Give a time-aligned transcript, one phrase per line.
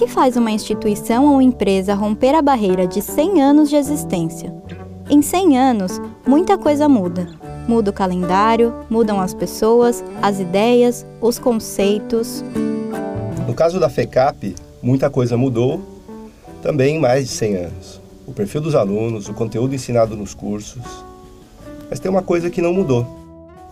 [0.00, 4.50] que faz uma instituição ou empresa romper a barreira de 100 anos de existência?
[5.10, 7.28] Em 100 anos, muita coisa muda.
[7.68, 12.42] Muda o calendário, mudam as pessoas, as ideias, os conceitos.
[13.46, 15.82] No caso da FECAP, muita coisa mudou,
[16.62, 18.00] também em mais de 100 anos.
[18.26, 21.04] O perfil dos alunos, o conteúdo ensinado nos cursos.
[21.90, 23.06] Mas tem uma coisa que não mudou: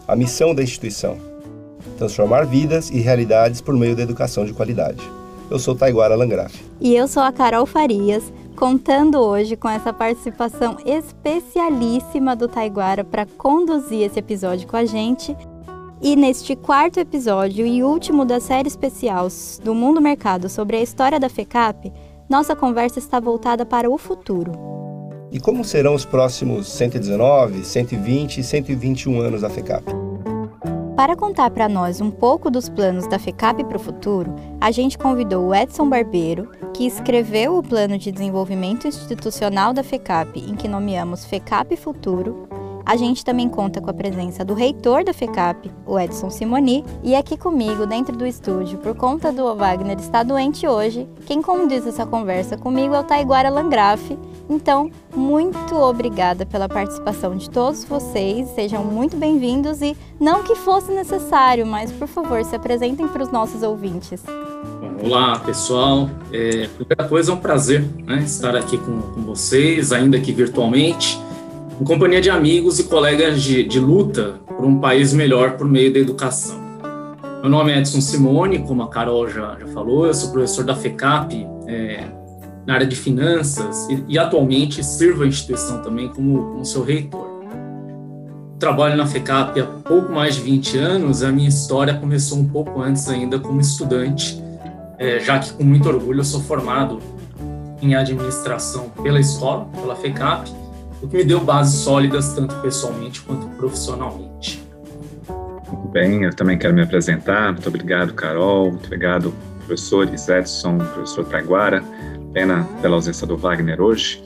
[0.07, 1.17] a missão da instituição
[1.97, 5.18] transformar vidas e realidades por meio da educação de qualidade.
[5.51, 6.55] Eu sou Taiguara Langraf.
[6.81, 13.25] E eu sou a Carol Farias, contando hoje com essa participação especialíssima do Taiguara para
[13.25, 15.35] conduzir esse episódio com a gente.
[16.03, 19.29] E neste quarto episódio e último da série especial
[19.65, 21.93] do Mundo Mercado sobre a história da FECAP,
[22.29, 24.53] nossa conversa está voltada para o futuro.
[25.33, 30.08] E como serão os próximos 119, 120 e 121 anos da FECAP?
[30.99, 34.99] Para contar para nós um pouco dos planos da FECAP para o futuro, a gente
[34.99, 40.67] convidou o Edson Barbeiro, que escreveu o Plano de Desenvolvimento Institucional da FECAP, em que
[40.67, 42.49] nomeamos FECAP Futuro.
[42.89, 47.15] A gente também conta com a presença do reitor da FECAP, o Edson Simoni, e
[47.15, 52.07] aqui comigo, dentro do estúdio, por conta do Wagner estar doente hoje, quem condiz essa
[52.07, 54.17] conversa comigo é o Taiguara Langraf,
[54.49, 60.91] então, muito obrigada pela participação de todos vocês, sejam muito bem-vindos e não que fosse
[60.91, 64.23] necessário, mas por favor, se apresentem para os nossos ouvintes.
[65.05, 66.09] Olá, pessoal.
[66.33, 71.21] É, primeira coisa, é um prazer né, estar aqui com, com, vocês, ainda que virtualmente,
[71.81, 75.93] em companhia de amigos e colegas de, de luta por um país melhor por meio
[75.93, 76.59] da educação.
[77.41, 80.75] Meu nome é Edson Simone, como a Carol já, já falou, eu sou professor da
[80.75, 82.05] FECAP, é,
[82.67, 87.29] na área de finanças e, e atualmente sirvo a instituição também como, como seu reitor.
[88.59, 92.83] Trabalho na FECAP há pouco mais de 20 anos, a minha história começou um pouco
[92.83, 94.43] antes ainda como estudante,
[94.99, 96.99] é, já que com muito orgulho eu sou formado
[97.81, 100.51] em administração pela escola, pela FECAP,
[101.03, 104.63] o que me deu bases sólidas tanto pessoalmente quanto profissionalmente.
[105.71, 107.53] Muito bem, eu também quero me apresentar.
[107.53, 108.71] Muito obrigado, Carol.
[108.71, 111.83] Muito obrigado, professores Edson, professor Taiguara
[112.33, 114.23] pena pela ausência do Wagner hoje.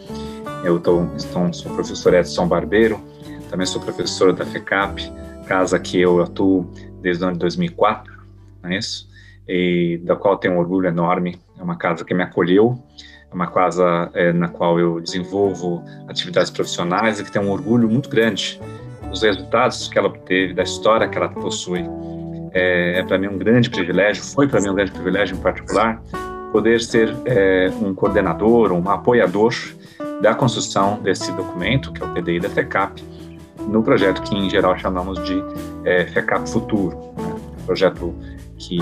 [0.65, 3.01] Eu tô, estou, sou professor Edson Barbeiro,
[3.51, 5.11] também sou professor da FECAP,
[5.47, 8.13] casa que eu atuo desde o ano de 2004,
[8.63, 9.09] não é isso?
[9.49, 11.41] E da qual tenho um orgulho enorme.
[11.59, 12.79] É uma casa que me acolheu,
[13.33, 17.89] é uma casa é, na qual eu desenvolvo atividades profissionais e que tem um orgulho
[17.89, 18.61] muito grande
[19.09, 21.85] dos resultados que ela obteve, da história que ela possui.
[22.53, 26.03] É, é para mim um grande privilégio, foi para mim um grande privilégio em particular,
[26.53, 29.55] poder ser é, um coordenador, um apoiador
[30.21, 33.03] da construção desse documento, que é o PDI da FECAP,
[33.69, 35.43] no projeto que em geral chamamos de
[35.85, 37.35] é, FECAP Futuro, né?
[37.65, 38.15] projeto
[38.59, 38.79] que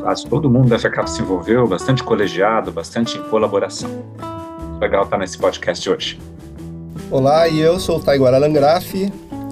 [0.00, 3.90] quase todo mundo da FECAP se envolveu, bastante colegiado, bastante em colaboração.
[4.80, 6.20] Legal estar nesse podcast hoje.
[7.10, 8.92] Olá, e eu sou o Taiguara Langraf,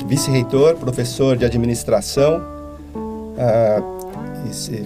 [0.07, 2.43] vice-reitor, professor de administração.
[2.95, 4.03] Uh,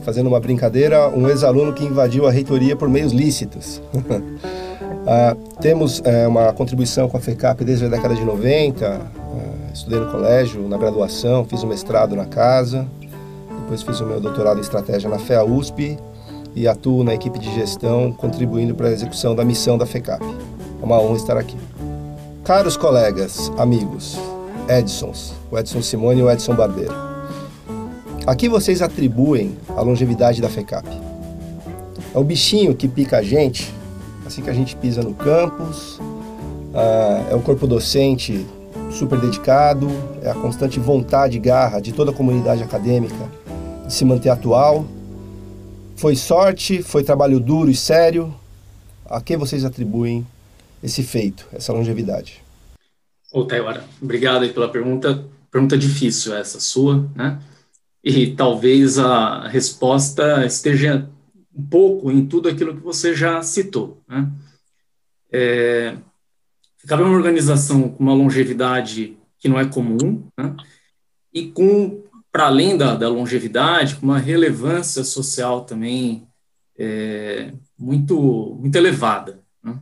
[0.04, 3.82] fazendo uma brincadeira, um ex-aluno que invadiu a reitoria por meios lícitos.
[5.06, 9.98] ah, temos é, uma contribuição com a FECAP desde a década de 90, ah, estudei
[9.98, 12.86] no colégio, na graduação, fiz o um mestrado na casa,
[13.66, 15.98] depois fiz o meu doutorado em estratégia na FEA USP
[16.54, 20.22] e atuo na equipe de gestão, contribuindo para a execução da missão da FECAP.
[20.80, 21.56] É uma honra estar aqui.
[22.44, 24.16] Caros colegas, amigos,
[24.68, 26.94] Edsons, o Edson Simone e o Edson Barbeiro.
[28.24, 30.86] A que vocês atribuem a longevidade da FECAP?
[32.14, 33.74] É o bichinho que pica a gente,
[34.24, 36.00] assim que a gente pisa no campus,
[36.72, 38.46] ah, é o corpo docente
[38.92, 39.90] super dedicado,
[40.22, 43.26] é a constante vontade e garra de toda a comunidade acadêmica
[43.86, 44.86] de se manter atual.
[45.96, 48.34] Foi sorte, foi trabalho duro e sério.
[49.08, 50.26] A que vocês atribuem
[50.82, 52.42] esse feito, essa longevidade?
[53.32, 55.24] Ô, Taywara, obrigado aí pela pergunta.
[55.50, 57.40] Pergunta difícil essa sua, né?
[58.02, 61.08] E talvez a resposta esteja
[61.54, 63.98] um pouco em tudo aquilo que você já citou.
[64.06, 64.30] Né?
[65.32, 65.96] É,
[66.86, 70.54] cabe uma organização com uma longevidade que não é comum, né?
[71.32, 72.02] e com,
[72.36, 76.28] para além da, da, longevidade, com uma relevância social também
[76.78, 79.40] é, muito, muito elevada.
[79.64, 79.80] Né?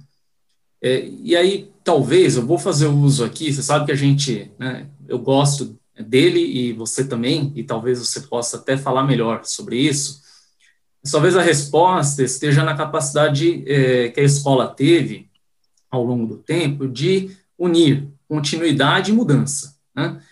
[0.80, 4.88] É, e aí, talvez, eu vou fazer uso aqui, você sabe que a gente, né,
[5.08, 10.22] eu gosto dele e você também, e talvez você possa até falar melhor sobre isso,
[11.10, 15.28] talvez a resposta esteja na capacidade é, que a escola teve
[15.90, 20.22] ao longo do tempo de unir continuidade e mudança, né?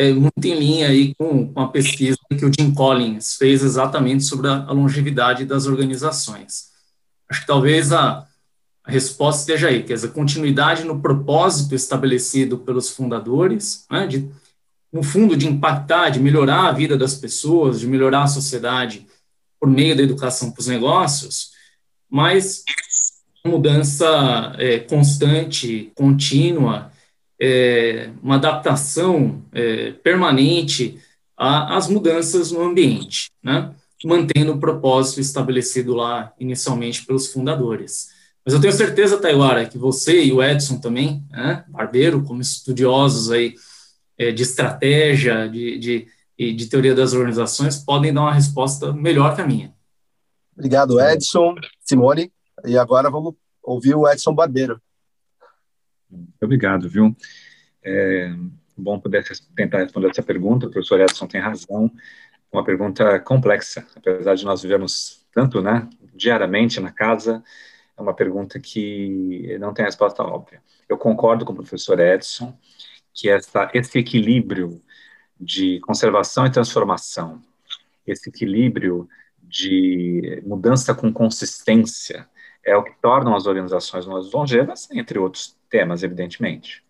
[0.00, 4.24] É muito em linha aí com, com a pesquisa que o Jim Collins fez exatamente
[4.24, 6.70] sobre a, a longevidade das organizações.
[7.28, 8.26] Acho que talvez a,
[8.82, 14.26] a resposta esteja aí, quer dizer, continuidade no propósito estabelecido pelos fundadores, né, de,
[14.90, 19.06] no fundo, de impactar, de melhorar a vida das pessoas, de melhorar a sociedade
[19.60, 21.50] por meio da educação para os negócios,
[22.08, 22.64] mas
[23.44, 26.90] mudança é, constante, contínua,
[27.40, 31.00] é, uma adaptação é, permanente
[31.36, 33.74] às mudanças no ambiente, né?
[34.04, 38.08] mantendo o propósito estabelecido lá inicialmente pelos fundadores.
[38.44, 43.30] Mas eu tenho certeza, Taiwara, que você e o Edson também, né, Barbeiro, como estudiosos
[43.30, 43.54] aí
[44.18, 49.42] é, de estratégia, de, de, de teoria das organizações, podem dar uma resposta melhor que
[49.42, 49.74] a minha.
[50.56, 52.32] Obrigado, Edson, Simone.
[52.64, 54.80] E agora vamos ouvir o Edson Barbeiro.
[56.40, 57.14] Obrigado, viu?
[57.82, 58.34] É
[58.76, 59.24] bom poder
[59.54, 60.66] tentar responder essa pergunta.
[60.66, 61.90] O professor Edson tem razão.
[62.52, 67.44] Uma pergunta complexa, apesar de nós vivemos tanto, né, diariamente na casa,
[67.96, 70.60] é uma pergunta que não tem resposta óbvia.
[70.88, 72.58] Eu concordo com o professor Edson
[73.14, 74.82] que essa, esse equilíbrio
[75.38, 77.40] de conservação e transformação,
[78.06, 79.08] esse equilíbrio
[79.40, 82.28] de mudança com consistência,
[82.64, 86.84] é o que torna as organizações mais longevas, entre outros temas, evidentemente.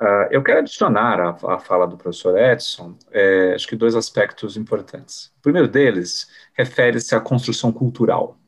[0.00, 5.30] Uh, eu quero adicionar à, fala do professor Edson, é, acho que dois aspectos importantes.
[5.38, 8.38] O primeiro deles refere-se à construção cultural.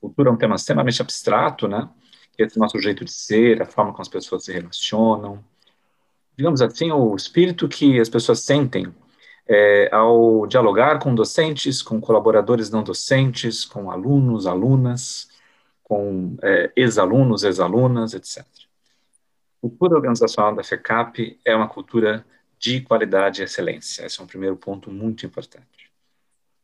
[0.00, 1.88] Cultura é um tema extremamente abstrato, né?
[2.36, 5.44] É o nosso jeito de ser, a forma como as pessoas se relacionam.
[6.36, 8.92] Digamos assim, o espírito que as pessoas sentem
[9.46, 15.28] é, ao dialogar com docentes, com colaboradores não docentes, com alunos, alunas,
[15.84, 18.38] com é, ex-alunos, ex-alunas, etc.
[18.38, 22.26] A cultura organizacional da FECAP é uma cultura
[22.58, 24.04] de qualidade e excelência.
[24.04, 25.92] Esse é um primeiro ponto muito importante.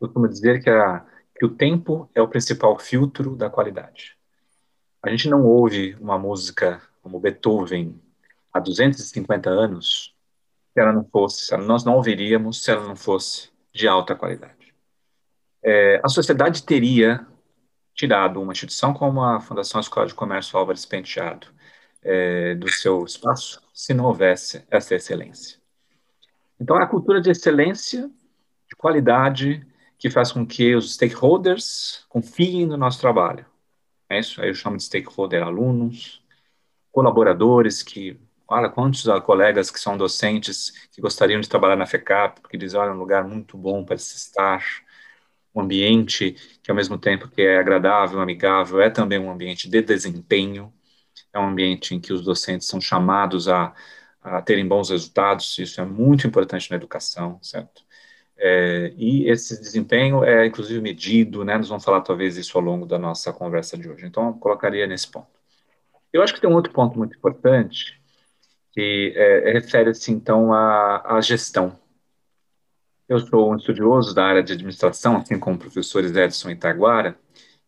[0.01, 1.05] Eu costumo dizer que, a,
[1.39, 4.17] que o tempo é o principal filtro da qualidade.
[5.03, 8.01] A gente não ouve uma música como Beethoven
[8.53, 10.15] há 250 anos
[10.73, 14.75] se ela não fosse, nós não ouviríamos se ela não fosse de alta qualidade.
[15.63, 17.27] É, a sociedade teria
[17.95, 21.49] tirado uma instituição como a Fundação Escola de Comércio Álvares Penteado
[22.03, 25.59] é, do seu espaço se não houvesse essa excelência.
[26.59, 28.11] Então, é a cultura de excelência,
[28.69, 29.67] de qualidade,
[29.99, 33.45] que faz com que os stakeholders confiem no nosso trabalho.
[34.09, 36.23] É isso, aí eu chamo de stakeholder alunos,
[36.93, 38.19] colaboradores que
[38.53, 42.91] Olha, quantos colegas que são docentes que gostariam de trabalhar na FECAP, porque dizem, olha,
[42.91, 44.67] é um lugar muito bom para se estar,
[45.55, 49.83] um ambiente que, ao mesmo tempo que é agradável, amigável, é também um ambiente de
[49.83, 50.73] desempenho,
[51.33, 53.75] é um ambiente em que os docentes são chamados a,
[54.23, 57.83] a terem bons resultados, isso é muito importante na educação, certo?
[58.43, 61.59] É, e esse desempenho é, inclusive, medido, né?
[61.59, 64.07] Nós vamos falar, talvez, isso ao longo da nossa conversa de hoje.
[64.07, 65.29] Então, eu colocaria nesse ponto.
[66.13, 68.01] Eu acho que tem um outro ponto muito importante,
[68.73, 71.79] que é, refere-se então à, à, gestão.
[73.11, 77.19] Eu sou um estudioso da área de administração, assim como o professor Edson Itaguara,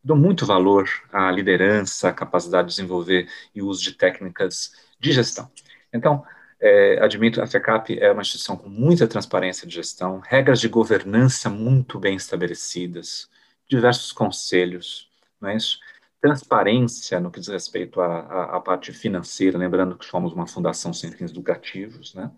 [0.02, 5.50] dou muito valor à liderança, à capacidade de desenvolver e uso de técnicas de gestão.
[5.92, 6.24] Então,
[6.60, 11.50] é, admito, a FECAP é uma instituição com muita transparência de gestão, regras de governança
[11.50, 13.28] muito bem estabelecidas,
[13.68, 15.80] diversos conselhos, não é isso?
[16.20, 20.92] transparência no que diz respeito à, à, à, parte financeira, lembrando que somos uma fundação
[20.92, 22.30] sem fins lucrativos, né?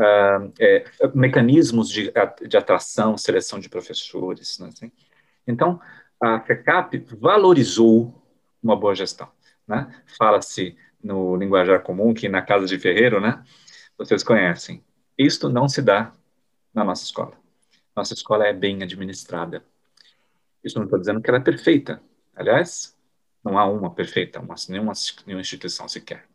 [0.00, 2.10] Uh, é, mecanismos de,
[2.48, 4.68] de atração, seleção de professores, né?
[4.68, 4.90] Assim.
[5.46, 5.78] Então,
[6.18, 8.14] a FECAP valorizou
[8.62, 9.28] uma boa gestão,
[9.68, 9.92] né?
[10.16, 13.44] Fala-se no linguajar comum que na casa de ferreiro, né?
[13.98, 14.82] Vocês conhecem.
[15.18, 16.12] Isto não se dá
[16.72, 17.36] na nossa escola.
[17.94, 19.62] Nossa escola é bem administrada.
[20.64, 22.00] Isso não estou dizendo que ela é perfeita,
[22.40, 22.96] Aliás,
[23.44, 24.94] não há uma perfeita, uma, nenhuma,
[25.26, 26.26] nenhuma instituição sequer.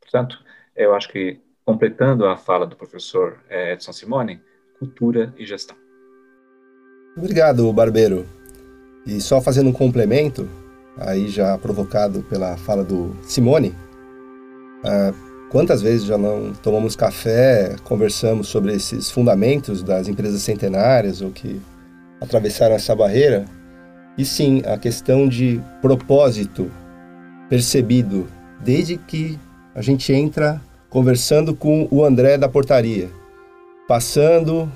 [0.00, 0.42] Portanto,
[0.74, 1.38] eu acho que,
[1.70, 4.40] completando a fala do professor eh, Edson Simone,
[4.76, 5.76] cultura e gestão.
[7.16, 8.26] Obrigado, Barbeiro.
[9.06, 10.48] E só fazendo um complemento,
[10.98, 13.72] aí já provocado pela fala do Simone,
[14.84, 15.12] ah,
[15.48, 21.60] quantas vezes já não tomamos café, conversamos sobre esses fundamentos das empresas centenárias ou que
[22.20, 23.44] atravessaram essa barreira
[24.18, 26.68] e sim a questão de propósito
[27.48, 28.26] percebido
[28.60, 29.38] desde que
[29.72, 30.60] a gente entra
[30.90, 33.08] conversando com o André da portaria,
[33.86, 34.70] passando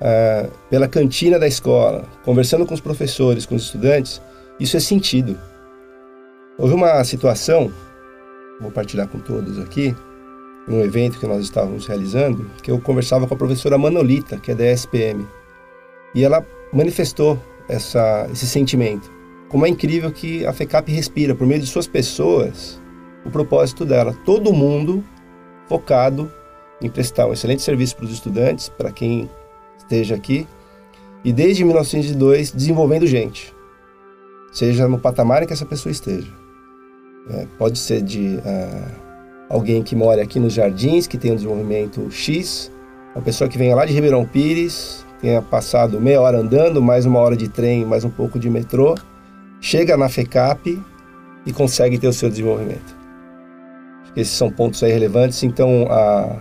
[0.00, 4.20] uh, pela cantina da escola, conversando com os professores, com os estudantes,
[4.60, 5.38] isso é sentido.
[6.58, 7.72] Houve uma situação,
[8.60, 9.96] vou partilhar com todos aqui,
[10.68, 14.54] num evento que nós estávamos realizando, que eu conversava com a professora Manolita, que é
[14.54, 15.26] da SPM,
[16.14, 19.10] e ela manifestou essa, esse sentimento.
[19.48, 22.80] como é incrível que a FECAP respira, por meio de suas pessoas,
[23.24, 24.14] o propósito dela.
[24.24, 25.04] Todo mundo
[25.72, 26.30] focado
[26.82, 29.30] em prestar um excelente serviço para os estudantes, para quem
[29.78, 30.46] esteja aqui,
[31.24, 33.54] e desde 1902 desenvolvendo gente,
[34.52, 36.30] seja no patamar em que essa pessoa esteja.
[37.30, 38.92] É, pode ser de uh,
[39.48, 42.70] alguém que mora aqui nos jardins, que tem um desenvolvimento X,
[43.14, 47.18] uma pessoa que venha lá de Ribeirão Pires, tenha passado meia hora andando, mais uma
[47.20, 48.94] hora de trem, mais um pouco de metrô,
[49.58, 50.82] chega na FECAP
[51.46, 53.01] e consegue ter o seu desenvolvimento.
[54.16, 55.42] Esses são pontos aí relevantes.
[55.42, 56.40] Então, a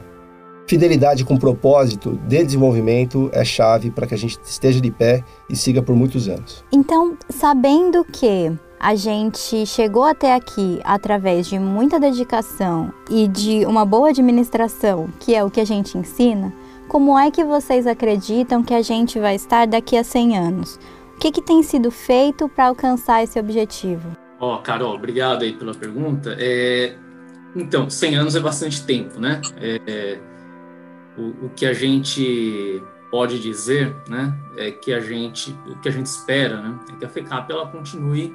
[0.68, 5.56] fidelidade com propósito de desenvolvimento é chave para que a gente esteja de pé e
[5.56, 6.64] siga por muitos anos.
[6.72, 13.86] Então, sabendo que a gente chegou até aqui através de muita dedicação e de uma
[13.86, 16.52] boa administração, que é o que a gente ensina,
[16.88, 20.80] como é que vocês acreditam que a gente vai estar daqui a 100 anos?
[21.16, 24.10] O que, que tem sido feito para alcançar esse objetivo?
[24.40, 26.36] Ó, oh, Carol, obrigado aí pela pergunta.
[26.40, 26.96] É,
[27.56, 29.42] então, 100 anos é bastante tempo, né?
[29.58, 30.20] É,
[31.18, 35.92] o, o, que a gente pode dizer, né, é que a gente, o que a
[35.92, 38.34] gente espera, né, é que a FECAP ela continue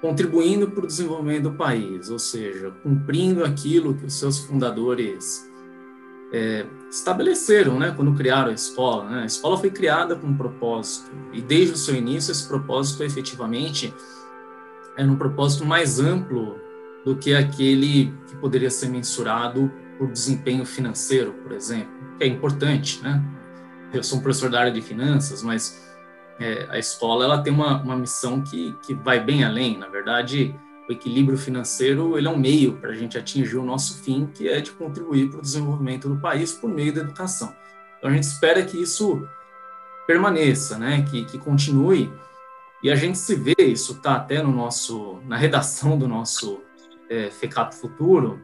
[0.00, 5.48] contribuindo para o desenvolvimento do país, ou seja, cumprindo aquilo que os seus fundadores
[6.32, 9.08] é, estabeleceram, né, quando criaram a escola.
[9.08, 9.22] Né?
[9.22, 13.94] A escola foi criada com um propósito e desde o seu início esse propósito efetivamente
[14.96, 16.58] era um propósito mais amplo
[17.04, 23.00] do que aquele que poderia ser mensurado por desempenho financeiro, por exemplo, que é importante,
[23.02, 23.22] né?
[23.92, 25.82] Eu sou um professor da área de finanças, mas
[26.40, 29.76] é, a escola ela tem uma, uma missão que, que vai bem além.
[29.76, 30.54] Na verdade,
[30.88, 34.48] o equilíbrio financeiro ele é um meio para a gente atingir o nosso fim, que
[34.48, 37.54] é de contribuir para o desenvolvimento do país por meio da educação.
[37.98, 39.26] Então a gente espera que isso
[40.06, 41.02] permaneça, né?
[41.02, 42.10] Que, que continue.
[42.82, 46.60] E a gente se vê, isso está até no nosso, na redação do nosso
[47.12, 48.40] é, Futuro,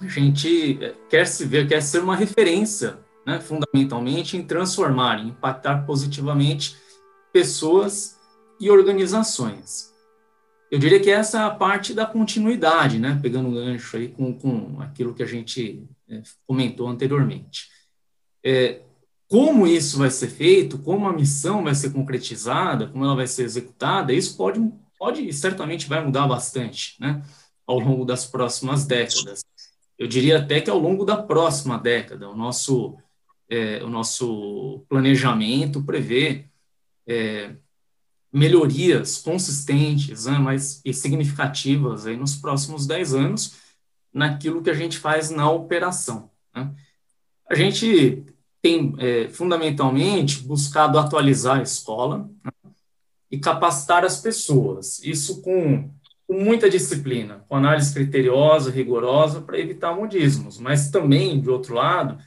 [0.00, 5.28] a gente é, quer se ver, quer ser uma referência, né, fundamentalmente, em transformar, em
[5.28, 6.76] impactar positivamente
[7.32, 8.18] pessoas
[8.60, 9.90] e organizações.
[10.70, 13.18] Eu diria que essa é a parte da continuidade, né?
[13.20, 17.68] Pegando um gancho aí com, com aquilo que a gente é, comentou anteriormente.
[18.44, 18.82] É,
[19.28, 23.42] como isso vai ser feito, como a missão vai ser concretizada, como ela vai ser
[23.44, 24.60] executada, isso pode,
[24.98, 27.22] pode certamente vai mudar bastante, né?
[27.70, 29.44] Ao longo das próximas décadas.
[29.96, 32.96] Eu diria até que ao longo da próxima década, o nosso,
[33.48, 36.46] é, o nosso planejamento prevê
[37.06, 37.54] é,
[38.32, 43.56] melhorias consistentes né, mas, e significativas aí nos próximos 10 anos
[44.12, 46.28] naquilo que a gente faz na operação.
[46.52, 46.74] Né?
[47.48, 48.24] A gente
[48.60, 52.72] tem, é, fundamentalmente, buscado atualizar a escola né,
[53.30, 55.90] e capacitar as pessoas, isso com,
[56.30, 62.18] com muita disciplina, com análise criteriosa, rigorosa, para evitar modismos, mas também, de outro lado,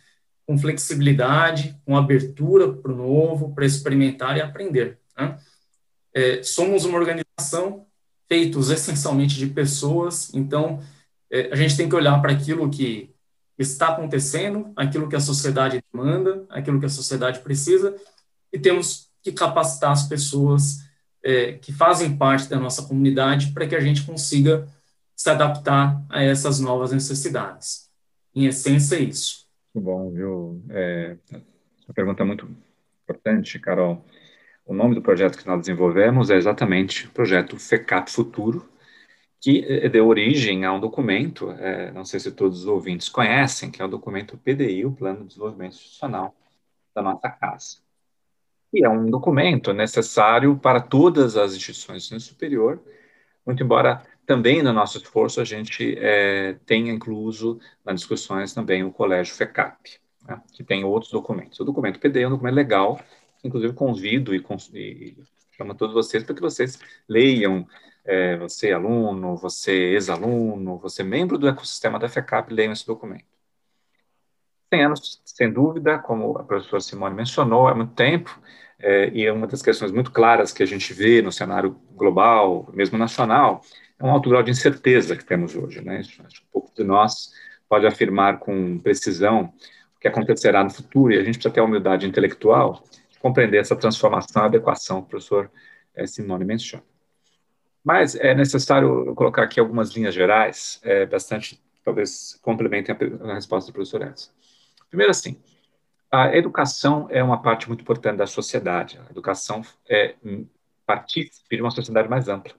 [0.45, 4.99] com flexibilidade, com abertura para o novo, para experimentar e aprender.
[5.17, 5.39] Né?
[6.13, 7.85] É, somos uma organização
[8.27, 10.81] feitos essencialmente de pessoas, então
[11.31, 13.09] é, a gente tem que olhar para aquilo que
[13.57, 17.95] está acontecendo, aquilo que a sociedade demanda, aquilo que a sociedade precisa,
[18.51, 20.82] e temos que capacitar as pessoas
[21.23, 24.67] é, que fazem parte da nossa comunidade para que a gente consiga
[25.15, 27.89] se adaptar a essas novas necessidades.
[28.35, 29.45] Em essência, é isso.
[29.73, 30.61] Muito bom, viu?
[30.69, 32.49] É, uma pergunta muito
[33.03, 34.03] importante, Carol.
[34.65, 38.69] O nome do projeto que nós desenvolvemos é exatamente o projeto FECAP Futuro,
[39.41, 43.69] que eh, deu origem a um documento, é, não sei se todos os ouvintes conhecem,
[43.69, 46.33] que é o documento PDI, o Plano de Desenvolvimento Institucional
[46.95, 47.77] da nossa casa.
[48.73, 52.81] E é um documento necessário para todas as instituições de ensino superior,
[53.45, 58.91] muito embora também no nosso esforço a gente é, tenha incluso nas discussões também o
[58.91, 61.59] Colégio FECAP, né, que tem outros documentos.
[61.59, 62.99] O documento PDI é um documento legal,
[63.43, 65.17] inclusive convido e, e
[65.55, 67.67] chamo todos vocês para que vocês leiam,
[68.05, 73.25] é, você aluno, você ex-aluno, você membro do ecossistema da FECAP, leiam esse documento.
[74.73, 78.39] 100 anos, sem dúvida, como a professora Simone mencionou, é muito tempo,
[78.83, 82.69] é, e é uma das questões muito claras que a gente vê no cenário global,
[82.73, 83.61] mesmo nacional,
[83.97, 85.81] é um alto grau de incerteza que temos hoje.
[85.81, 85.99] Né?
[85.99, 87.31] Acho que um pouco de nós
[87.69, 89.53] pode afirmar com precisão
[89.95, 92.83] o que acontecerá no futuro, e a gente precisa ter a humildade intelectual
[93.21, 95.49] compreender essa transformação, adequação que o professor
[95.95, 96.83] é, Simone menciona.
[97.81, 103.71] Mas é necessário colocar aqui algumas linhas gerais, é, bastante, talvez complementem a, a resposta
[103.71, 104.29] do professor Edson.
[104.89, 105.37] Primeiro, assim,
[106.13, 108.99] a educação é uma parte muito importante da sociedade.
[109.07, 110.13] A educação é
[110.85, 112.53] partícipe de uma sociedade mais ampla.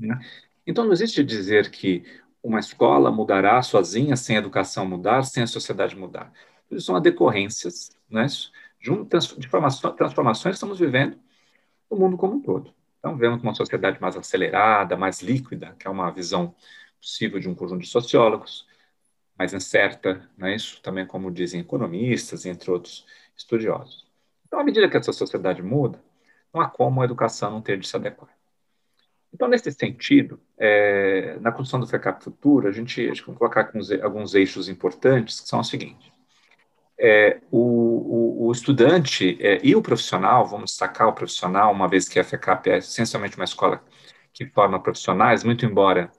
[0.00, 0.18] Né?
[0.66, 2.02] Então, não existe dizer que
[2.42, 6.32] uma escola mudará sozinha sem a educação mudar, sem a sociedade mudar.
[6.70, 8.24] Isso são decorrências né,
[8.80, 8.90] de
[9.98, 11.18] transformações que estamos vivendo
[11.90, 12.72] no mundo como um todo.
[12.98, 16.54] Então, vemos uma sociedade mais acelerada, mais líquida, que é uma visão
[16.98, 18.66] possível de um conjunto de sociólogos,
[19.38, 20.54] mais incerta, né?
[20.54, 24.06] isso também como dizem economistas, entre outros estudiosos.
[24.46, 26.00] Então, à medida que essa sociedade muda,
[26.52, 28.30] não há como a educação não ter de se adequar.
[29.32, 33.66] Então, nesse sentido, é, na construção do FECAP Futuro, a gente, a gente vai colocar
[33.66, 36.12] alguns, alguns eixos importantes, que são os seguintes.
[36.96, 42.08] É, o, o, o, estudante é, e o profissional, vamos destacar o profissional, uma vez
[42.08, 43.82] que a FECAP é essencialmente uma escola
[44.32, 46.12] que forma profissionais, muito embora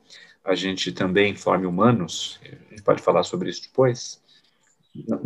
[0.46, 4.22] a gente também forme humanos, a gente pode falar sobre isso depois.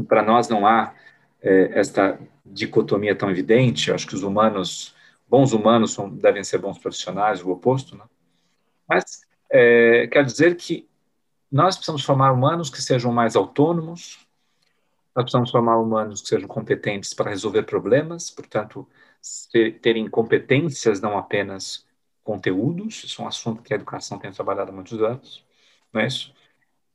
[0.07, 0.93] Para nós não há
[1.41, 4.95] é, esta dicotomia tão evidente, eu acho que os humanos
[5.29, 8.03] bons humanos são, devem ser bons profissionais, o oposto, né?
[8.88, 9.21] Mas
[9.51, 10.89] é, quer dizer que
[11.51, 14.27] nós precisamos formar humanos que sejam mais autônomos,
[15.15, 18.88] nós precisamos formar humanos que sejam competentes para resolver problemas, portanto,
[19.81, 21.85] terem competências, não apenas
[22.29, 25.43] conteúdos, isso é um assunto que a educação tem trabalhado há muitos anos,
[25.91, 26.31] não é isso?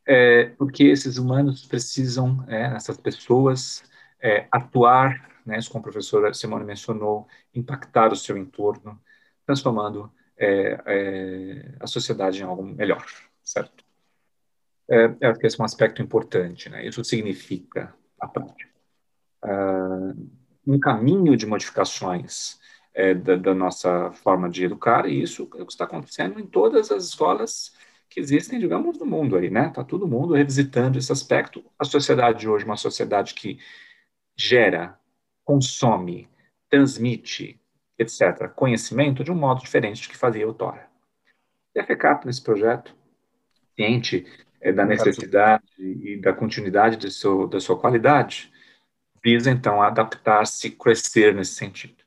[0.06, 3.82] É, porque esses humanos precisam, é, essas pessoas,
[4.22, 9.00] é, atuar né, como a professora Simone mencionou, impactar o seu entorno,
[9.44, 13.04] transformando é, é, a sociedade em algo melhor,
[13.42, 13.84] certo?
[14.88, 16.86] É, acho que esse é um aspecto importante, né?
[16.86, 18.70] Isso significa, a prática,
[19.42, 20.30] uh,
[20.64, 22.60] um caminho de modificações
[22.94, 26.46] é, da, da, nossa forma de educar, e isso é o que está acontecendo em
[26.46, 27.74] todas as escolas
[28.08, 29.66] que existem, digamos, no mundo aí, né?
[29.66, 31.64] Está todo mundo revisitando esse aspecto.
[31.76, 33.58] A sociedade hoje é uma sociedade que
[34.36, 34.96] gera
[35.44, 36.28] consome,
[36.70, 37.60] transmite,
[37.98, 40.88] etc., conhecimento de um modo diferente do que fazia outrora.
[41.74, 42.94] E a FECAP, nesse projeto,
[43.74, 44.24] ciente
[44.60, 48.52] é, da necessidade e da continuidade de seu, da sua qualidade,
[49.22, 52.03] visa, então, adaptar-se, crescer nesse sentido.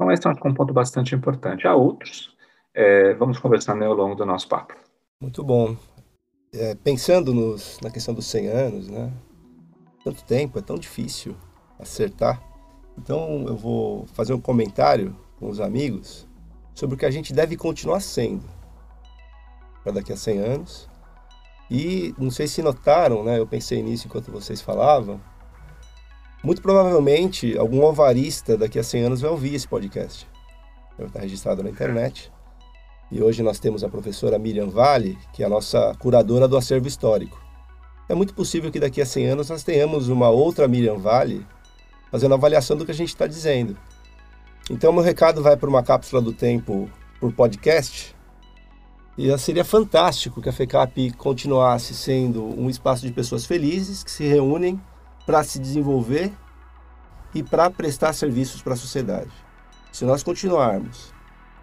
[0.00, 1.66] Então, esse é um ponto bastante importante.
[1.66, 2.34] Há outros,
[2.72, 4.74] é, vamos conversando ao longo do nosso papo.
[5.20, 5.76] Muito bom.
[6.54, 9.12] É, pensando nos, na questão dos 100 anos, né?
[10.02, 11.36] Tanto tempo, é tão difícil
[11.78, 12.42] acertar.
[12.96, 16.26] Então eu vou fazer um comentário com os amigos
[16.74, 18.48] sobre o que a gente deve continuar sendo
[19.82, 20.88] para daqui a 100 anos.
[21.70, 23.38] E não sei se notaram, né?
[23.38, 25.20] Eu pensei nisso enquanto vocês falavam.
[26.42, 30.26] Muito provavelmente algum alvarista daqui a 100 anos vai ouvir esse podcast.
[30.96, 32.32] Vai estar registrado na internet.
[33.12, 36.88] E hoje nós temos a professora Miriam Vale, que é a nossa curadora do acervo
[36.88, 37.38] histórico.
[38.08, 41.46] É muito possível que daqui a 100 anos nós tenhamos uma outra Miriam Vale
[42.10, 43.76] fazendo avaliação do que a gente está dizendo.
[44.70, 48.16] Então, meu recado vai para uma cápsula do tempo por podcast.
[49.18, 54.24] E seria fantástico que a FECAP continuasse sendo um espaço de pessoas felizes que se
[54.24, 54.80] reúnem
[55.26, 56.32] para se desenvolver
[57.34, 59.30] e para prestar serviços para a sociedade.
[59.92, 61.12] Se nós continuarmos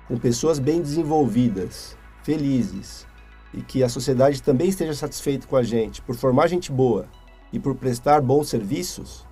[0.07, 3.05] com pessoas bem desenvolvidas, felizes,
[3.53, 7.07] e que a sociedade também esteja satisfeita com a gente por formar gente boa
[7.51, 9.25] e por prestar bons serviços,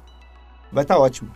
[0.71, 1.31] vai estar tá ótimo.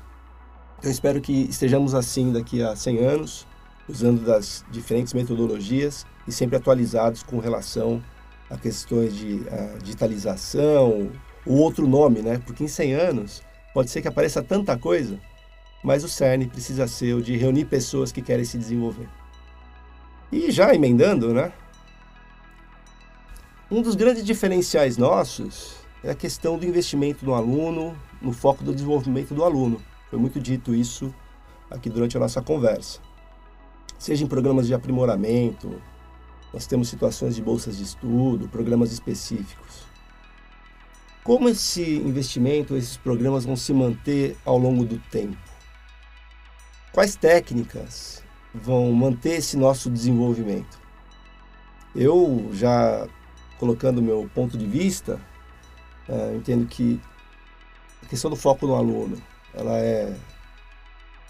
[0.80, 3.48] Então espero que estejamos assim daqui a 100 anos,
[3.88, 8.02] usando das diferentes metodologias e sempre atualizados com relação
[8.50, 11.12] a questões de a digitalização,
[11.50, 12.40] o outro nome, né?
[12.46, 13.42] Porque em 100 anos
[13.74, 15.20] pode ser que apareça tanta coisa,
[15.84, 19.10] mas o CERN precisa ser o de reunir pessoas que querem se desenvolver.
[20.32, 21.52] E já emendando, né?
[23.72, 28.72] Um dos grandes diferenciais nossos é a questão do investimento no aluno, no foco do
[28.72, 29.82] desenvolvimento do aluno.
[30.12, 31.14] Foi muito dito isso
[31.70, 33.00] aqui durante a nossa conversa.
[33.98, 35.82] Seja em programas de aprimoramento,
[36.54, 39.89] nós temos situações de bolsas de estudo, programas específicos.
[41.24, 45.38] Como esse investimento, esses programas vão se manter ao longo do tempo?
[46.92, 50.80] Quais técnicas vão manter esse nosso desenvolvimento?
[51.96, 53.08] Eu já
[53.60, 55.20] colocando meu ponto de vista,
[56.08, 57.00] é, entendo que
[58.02, 59.22] a questão do foco no aluno,
[59.54, 60.16] ela é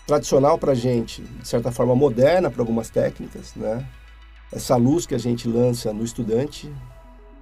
[0.06, 3.88] tradicional para a gente, de certa forma moderna para algumas técnicas, né?
[4.52, 6.71] Essa luz que a gente lança no estudante,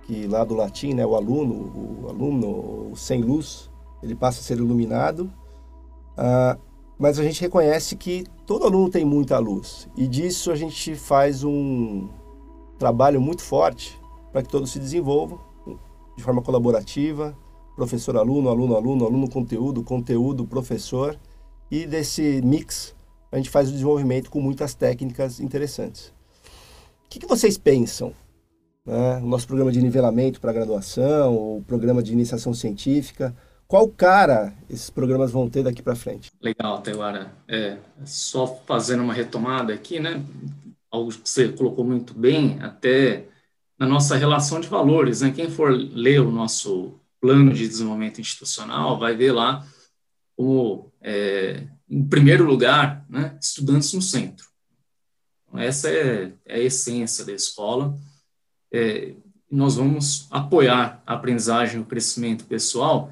[0.08, 3.70] que lá do latim, né, o aluno, o aluno, sem luz,
[4.02, 5.30] ele passa a ser iluminado.
[6.15, 6.58] Ah,
[6.98, 11.43] mas a gente reconhece que todo aluno tem muita luz e disso a gente faz
[11.43, 12.10] um
[12.80, 14.00] trabalho muito forte
[14.32, 15.39] para que todos se desenvolvam
[16.15, 17.38] de forma colaborativa,
[17.76, 21.20] professor-aluno, aluno-aluno, aluno-conteúdo, conteúdo-professor,
[21.70, 22.96] e desse mix
[23.32, 26.08] a gente faz o desenvolvimento com muitas técnicas interessantes.
[27.06, 28.13] O que, que vocês pensam?
[28.88, 29.17] Né?
[29.17, 33.36] O nosso programa de nivelamento para graduação, o programa de iniciação científica,
[33.67, 36.32] qual cara esses programas vão ter daqui para frente?
[36.41, 37.34] Legal, Teuara.
[37.47, 40.23] É, só fazendo uma retomada aqui, né?
[40.89, 43.26] Algo que você colocou muito bem, até
[43.78, 45.32] na nossa relação de valores, né?
[45.36, 49.67] Quem for ler o nosso plano de desenvolvimento institucional vai ver lá
[50.38, 54.45] como, é, em primeiro lugar, né, estudantes no centro.
[55.47, 57.97] Então, essa é, é, a essência da escola.
[58.71, 59.13] É,
[59.49, 63.12] nós vamos apoiar a aprendizagem o crescimento pessoal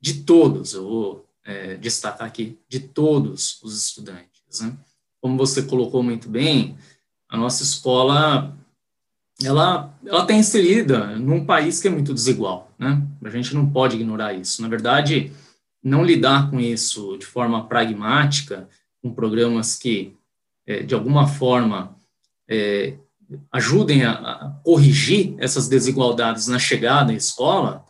[0.00, 4.60] de todos, eu vou é, destacar aqui, de todos os estudantes.
[4.60, 4.76] Né?
[5.20, 6.76] Como você colocou muito bem,
[7.28, 8.56] a nossa escola
[9.42, 13.02] ela ela está inserida num país que é muito desigual, né?
[13.24, 14.60] A gente não pode ignorar isso.
[14.62, 15.32] Na verdade,
[15.82, 18.68] não lidar com isso de forma pragmática,
[19.00, 20.14] com programas que
[20.66, 21.96] é, de alguma forma
[22.48, 22.94] é,
[23.50, 27.84] ajudem a, a, corrigir essas desigualdades na chegada à escola,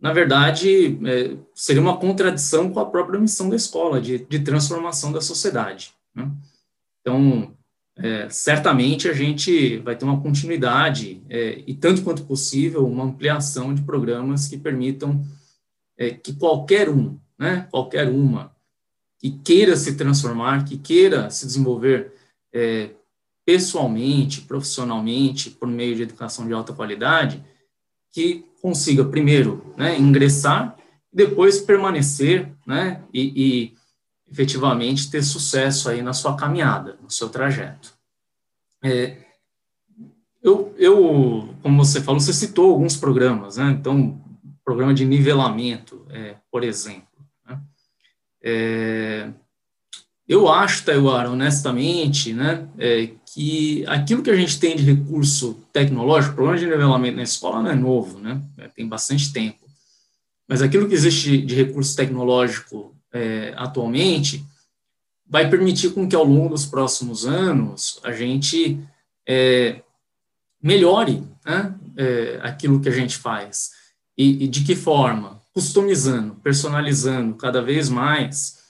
[0.00, 5.10] na verdade, é, seria uma contradição com a própria missão da escola, de, de transformação
[5.12, 5.92] da sociedade.
[6.14, 6.30] Né?
[7.00, 7.54] Então,
[7.96, 13.72] é, certamente a gente vai ter uma continuidade é, e, tanto quanto possível, uma ampliação
[13.72, 15.24] de programas que permitam
[15.96, 18.54] é, que qualquer um, né, qualquer uma,
[19.18, 22.12] que queira se transformar, que queira se desenvolver
[22.52, 22.90] é,
[23.44, 27.44] pessoalmente, profissionalmente, por meio de educação de alta qualidade,
[28.12, 30.76] que consiga primeiro né, ingressar,
[31.12, 33.74] depois permanecer né, e, e
[34.30, 37.92] efetivamente ter sucesso aí na sua caminhada, no seu trajeto.
[38.82, 39.18] É,
[40.42, 43.70] eu, eu, como você falou, você citou alguns programas, né?
[43.70, 44.22] Então,
[44.62, 47.08] programa de nivelamento, é, por exemplo.
[47.46, 47.60] Né?
[48.42, 49.30] É,
[50.28, 56.32] eu acho, Taiwan, honestamente, né, é, que aquilo que a gente tem de recurso tecnológico,
[56.32, 58.40] o programa de nivelamento na escola não é novo, né?
[58.56, 59.58] É, tem bastante tempo.
[60.46, 64.44] Mas aquilo que existe de recurso tecnológico é, atualmente,
[65.26, 68.78] vai permitir com que ao longo dos próximos anos a gente
[69.26, 69.82] é,
[70.62, 73.72] melhore né, é, aquilo que a gente faz.
[74.16, 75.42] E, e, de que forma?
[75.52, 78.60] Customizando, personalizando cada vez mais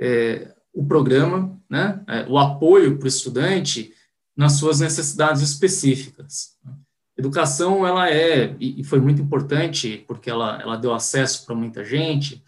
[0.00, 3.92] é, o programa, né, é, o apoio para o estudante
[4.38, 6.56] nas suas necessidades específicas.
[7.16, 12.40] Educação, ela é, e foi muito importante, porque ela, ela deu acesso para muita gente,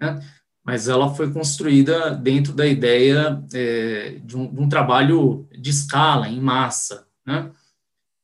[0.00, 0.18] né,
[0.64, 6.26] mas ela foi construída dentro da ideia é, de, um, de, um, trabalho de escala,
[6.26, 7.06] em massa.
[7.26, 7.50] Né?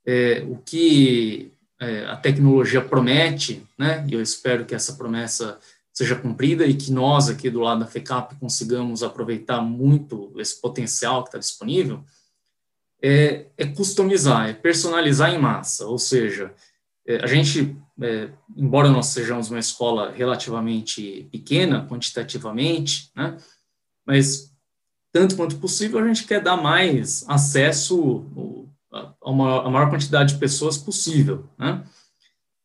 [0.06, 5.58] É, o que é, a tecnologia promete, né, e eu espero que essa promessa
[5.92, 11.22] seja cumprida e que nós aqui do lado da FECAP consigamos aproveitar muito esse potencial
[11.22, 12.02] que está disponível,
[13.02, 16.52] é, é, customizar, é personalizar em massa, ou seja,
[17.06, 23.36] é, a gente é, embora nós sejamos uma escola relativamente pequena, quantitativamente, né,
[24.06, 24.50] mas
[25.12, 28.24] tanto quanto possível a gente quer dar mais acesso
[28.90, 31.84] a uma a maior quantidade de pessoas possível, né,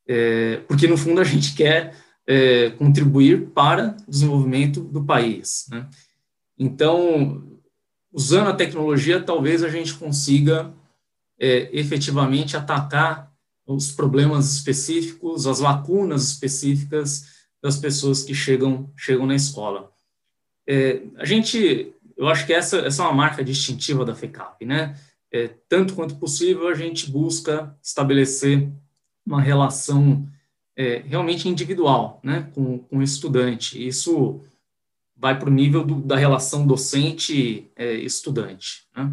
[0.08, 1.96] é, porque no fundo a gente quer
[2.28, 5.88] é, contribuir para o desenvolvimento do país, né.
[6.58, 7.55] Então,
[8.16, 10.74] usando a tecnologia, talvez a gente consiga
[11.38, 13.30] é, efetivamente atacar
[13.68, 17.26] os problemas específicos, as lacunas específicas
[17.62, 19.92] das pessoas que chegam, chegam na escola.
[20.66, 24.98] É, a gente, eu acho que essa, essa é uma marca distintiva da FECAP, né?
[25.30, 28.70] É, tanto quanto possível, a gente busca estabelecer
[29.26, 30.26] uma relação
[30.78, 33.86] é, realmente individual né, com, com o estudante.
[33.86, 34.42] Isso
[35.16, 38.88] vai para o nível do, da relação docente-estudante.
[38.96, 39.12] Né?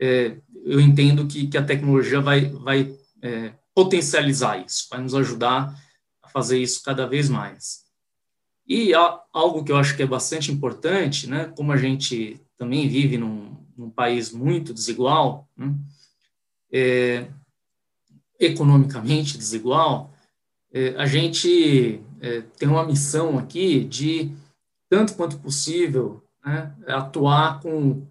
[0.00, 5.74] É, eu entendo que, que a tecnologia vai, vai é, potencializar isso, vai nos ajudar
[6.22, 7.84] a fazer isso cada vez mais.
[8.66, 8.92] E
[9.32, 13.56] algo que eu acho que é bastante importante, né, como a gente também vive num,
[13.76, 15.74] num país muito desigual, né,
[16.72, 17.26] é,
[18.38, 20.14] economicamente desigual,
[20.72, 24.32] é, a gente é, tem uma missão aqui de,
[24.90, 28.06] tanto quanto possível, né, atuar com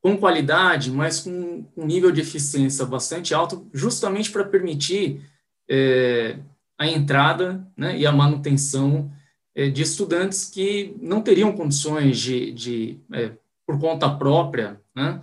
[0.00, 5.20] com qualidade, mas com um nível de eficiência bastante alto, justamente para permitir
[5.68, 6.38] é,
[6.78, 9.10] a entrada né, e a manutenção
[9.54, 13.32] é, de estudantes que não teriam condições de, de é,
[13.66, 15.20] por conta própria, né,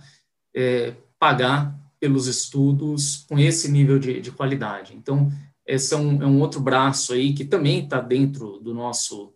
[0.54, 4.94] é, pagar pelos estudos com esse nível de, de qualidade.
[4.94, 5.32] Então,
[5.66, 9.32] esse é um, é um, outro braço aí que também está dentro do nosso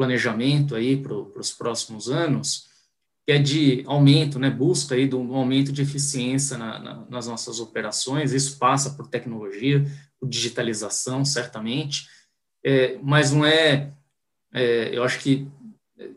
[0.00, 2.70] planejamento aí para os próximos anos,
[3.26, 7.26] que é de aumento, né, busca aí do, do aumento de eficiência na, na, nas
[7.26, 9.84] nossas operações, isso passa por tecnologia,
[10.18, 12.08] por digitalização, certamente,
[12.64, 13.92] é, mas não é,
[14.54, 15.46] é, eu acho que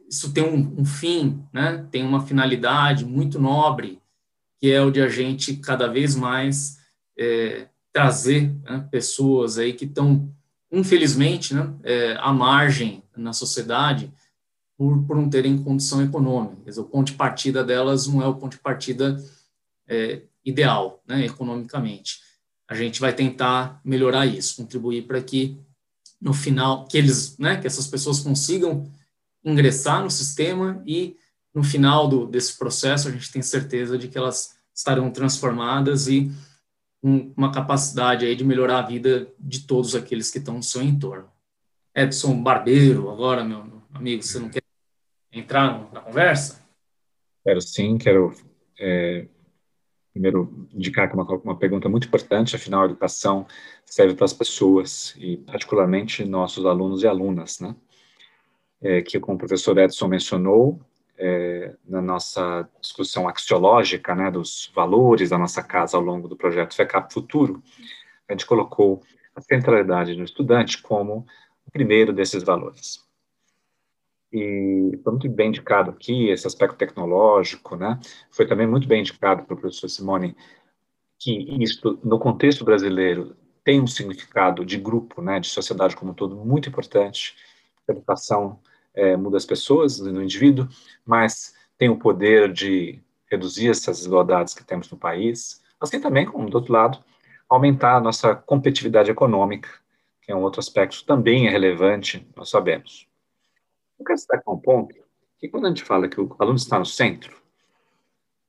[0.10, 4.00] isso tem um, um, fim, né, tem uma finalidade muito nobre,
[4.62, 6.80] que é o de a gente cada vez mais
[7.20, 10.34] é, trazer né, pessoas aí que estão,
[10.74, 14.12] infelizmente, né, é, à margem na sociedade,
[14.76, 16.82] por, por não terem condição econômica.
[16.82, 19.24] O ponto de partida delas não é o ponto de partida
[19.88, 22.22] é, ideal, né, economicamente.
[22.68, 25.60] A gente vai tentar melhorar isso, contribuir para que
[26.20, 28.90] no final que eles, né, que essas pessoas consigam
[29.46, 31.16] ingressar no sistema e
[31.54, 36.32] no final do, desse processo a gente tem certeza de que elas estarão transformadas e
[37.04, 40.82] com uma capacidade aí de melhorar a vida de todos aqueles que estão no seu
[40.82, 41.30] entorno.
[41.94, 44.64] Edson Barbeiro, agora, meu amigo, você não quer
[45.30, 46.66] entrar na conversa?
[47.44, 48.34] Quero sim, quero
[48.80, 49.28] é,
[50.14, 53.46] primeiro indicar que é uma, uma pergunta muito importante, afinal a educação
[53.86, 57.76] serve para as pessoas e particularmente nossos alunos e alunas, né?
[58.82, 60.80] É, que como o professor Edson mencionou,
[61.18, 66.76] é, na nossa discussão axiológica, né, dos valores da nossa casa ao longo do projeto
[66.76, 67.62] FECAP Futuro,
[68.28, 69.02] a gente colocou
[69.36, 71.26] a centralidade do estudante como
[71.66, 73.04] o primeiro desses valores
[74.34, 78.00] e foi muito bem indicado aqui esse aspecto tecnológico, né?
[78.32, 80.36] Foi também muito bem indicado pelo professor Simone
[81.20, 81.32] que
[81.64, 86.36] isso, no contexto brasileiro, tem um significado de grupo, né, de sociedade como um todo,
[86.36, 87.36] muito importante.
[87.88, 88.60] Educação
[88.94, 90.68] é, muda as pessoas, no indivíduo,
[91.06, 96.50] mas tem o poder de reduzir essas desigualdades que temos no país, assim também, como
[96.50, 97.04] do outro lado,
[97.50, 99.70] aumentar a nossa competitividade econômica,
[100.22, 103.08] que é um outro aspecto também é relevante, nós sabemos.
[104.00, 104.96] Eu quero destacar um ponto,
[105.38, 107.36] que quando a gente fala que o aluno está no centro,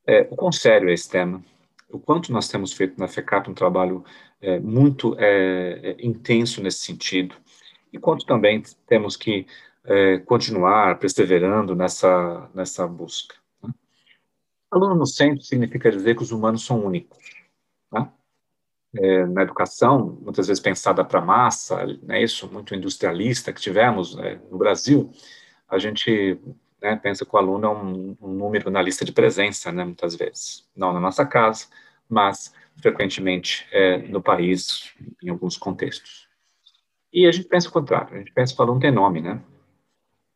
[0.06, 1.42] é, o quão sério é esse tema,
[1.90, 4.04] o quanto nós temos feito na FECAP um trabalho
[4.40, 7.34] é, muito é, é, intenso nesse sentido,
[7.92, 9.46] e quanto também temos que
[9.84, 13.36] é, continuar perseverando nessa, nessa busca.
[13.62, 13.72] Né?
[14.70, 17.18] Aluno no centro significa dizer que os humanos são únicos.
[17.92, 18.10] Né?
[18.96, 24.40] É, na educação, muitas vezes pensada para massa, né, isso muito industrialista que tivemos né,
[24.50, 25.10] no Brasil,
[25.68, 26.38] a gente
[26.80, 30.14] né, pensa que o aluno é um, um, número na lista de presença, né, muitas
[30.14, 30.68] vezes.
[30.76, 31.66] Não na nossa casa,
[32.08, 36.28] mas frequentemente é, no país, em alguns contextos.
[37.12, 39.40] E a gente pensa o contrário, a gente pensa que o aluno tem nome, né?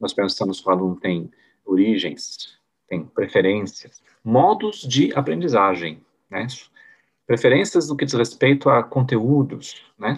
[0.00, 1.30] Nós pensamos que o aluno tem
[1.64, 2.58] origens,
[2.88, 6.46] tem preferências, modos de aprendizagem, né?
[7.26, 10.16] Preferências no que diz respeito a conteúdos, né?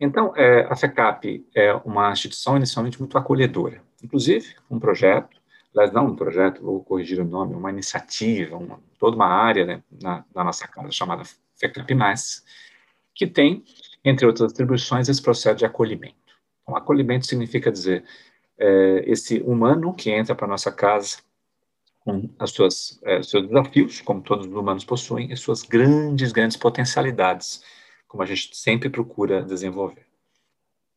[0.00, 3.80] Então, é, a FECAP é uma instituição inicialmente muito acolhedora.
[4.02, 5.40] Inclusive, um projeto,
[5.72, 9.82] aliás, não um projeto, vou corrigir o nome, uma iniciativa, uma, toda uma área né,
[10.02, 11.22] na, na, nossa casa chamada
[11.54, 11.94] FECAP+,
[13.14, 13.62] que tem,
[14.04, 16.16] entre outras atribuições, esse processo de acolhimento.
[16.62, 18.04] Então, acolhimento significa dizer
[18.62, 21.18] é, esse humano que entra para nossa casa
[22.04, 26.56] com as suas é, seus desafios, como todos os humanos possuem, e suas grandes, grandes
[26.56, 27.62] potencialidades,
[28.06, 30.06] como a gente sempre procura desenvolver.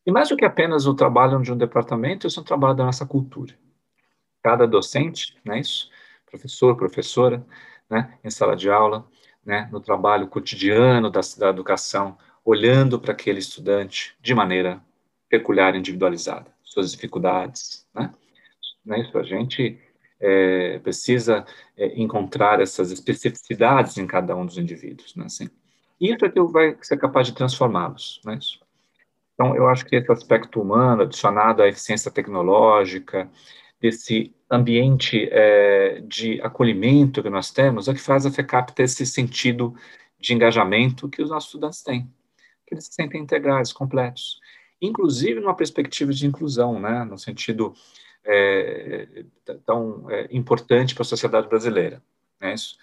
[0.04, 2.84] E mais do que apenas o trabalho de um departamento, isso é um trabalho da
[2.84, 3.54] nossa cultura.
[4.42, 5.90] Cada docente, né, isso,
[6.24, 7.44] professor, professora,
[7.90, 9.08] né, em sala de aula,
[9.44, 14.80] né, no trabalho cotidiano da, da educação, olhando para aquele estudante de maneira
[15.28, 18.12] peculiar, individualizada, suas dificuldades, né?
[18.84, 19.80] né isso a gente
[20.20, 25.24] é, precisa é, encontrar essas especificidades em cada um dos indivíduos, né?
[25.26, 25.48] Assim,
[26.00, 28.36] isso é que vai ser capaz de transformá-los, né?
[28.38, 28.60] Isso.
[29.34, 33.30] Então, eu acho que esse aspecto humano, adicionado à eficiência tecnológica,
[33.80, 39.04] desse ambiente é, de acolhimento que nós temos, é que faz a FECAP ter esse
[39.04, 39.74] sentido
[40.18, 42.10] de engajamento que os nossos estudantes têm,
[42.66, 44.40] que eles se sentem integrais, completos,
[44.80, 47.74] inclusive numa perspectiva de inclusão, né, no sentido
[48.24, 49.24] é,
[49.64, 52.02] tão é, importante para a sociedade brasileira,
[52.40, 52.76] né, isso,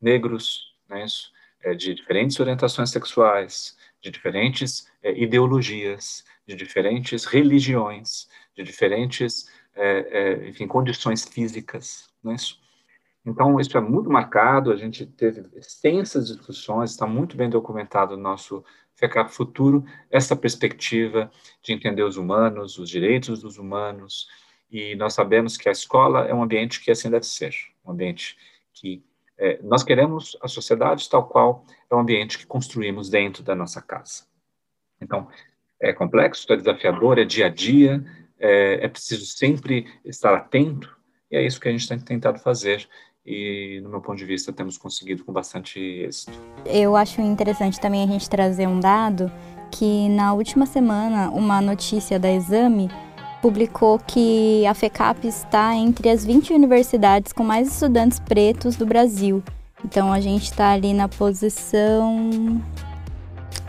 [0.00, 1.32] negros, né, isso,
[1.62, 10.42] é, de diferentes orientações sexuais, de diferentes é, ideologias, de diferentes religiões, de diferentes, é,
[10.42, 12.58] é, enfim, condições físicas, não é isso?
[13.24, 18.22] Então, isso é muito marcado, a gente teve extensas discussões, está muito bem documentado no
[18.22, 18.64] nosso
[19.00, 21.30] FECAP Futuro, essa perspectiva
[21.62, 24.28] de entender os humanos, os direitos dos humanos,
[24.70, 28.36] e nós sabemos que a escola é um ambiente que assim deve ser, um ambiente
[28.72, 29.02] que
[29.38, 33.80] é, nós queremos a sociedade tal qual é o ambiente que construímos dentro da nossa
[33.80, 34.24] casa.
[35.00, 35.28] Então,
[35.80, 38.04] é complexo, é desafiador, é dia a dia,
[38.38, 40.94] é, é preciso sempre estar atento
[41.30, 42.88] e é isso que a gente tem tentado fazer
[43.30, 46.32] e, no meu ponto de vista, temos conseguido com bastante êxito.
[46.66, 49.30] Eu acho interessante também a gente trazer um dado
[49.70, 52.90] que na última semana uma notícia da Exame
[53.40, 59.42] publicou que a FECAP está entre as 20 universidades com mais estudantes pretos do Brasil.
[59.84, 62.60] Então a gente está ali na posição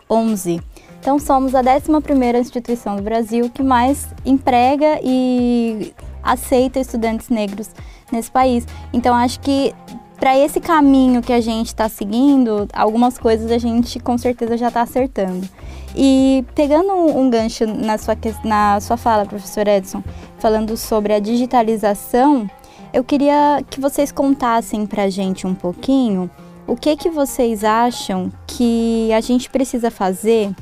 [0.09, 0.59] 11.
[0.99, 5.93] Então somos a 11ª instituição do Brasil que mais emprega e
[6.23, 7.69] aceita estudantes negros
[8.11, 8.67] nesse país.
[8.93, 9.73] Então acho que
[10.19, 14.67] para esse caminho que a gente está seguindo, algumas coisas a gente com certeza já
[14.67, 15.47] está acertando.
[15.95, 20.03] E pegando um, gancho na sua, na sua fala, professor Edson,
[20.37, 22.49] falando sobre a digitalização,
[22.93, 26.29] eu queria que vocês contassem para a gente um pouquinho
[26.67, 30.53] o que, que vocês acham que a gente precisa fazer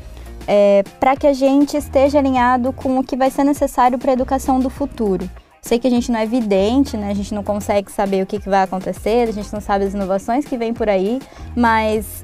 [0.47, 4.13] é, para que a gente esteja alinhado com o que vai ser necessário para a
[4.13, 5.29] educação do futuro.
[5.61, 7.09] Sei que a gente não é evidente, né?
[7.11, 9.93] A gente não consegue saber o que, que vai acontecer, a gente não sabe as
[9.93, 11.19] inovações que vêm por aí,
[11.55, 12.23] mas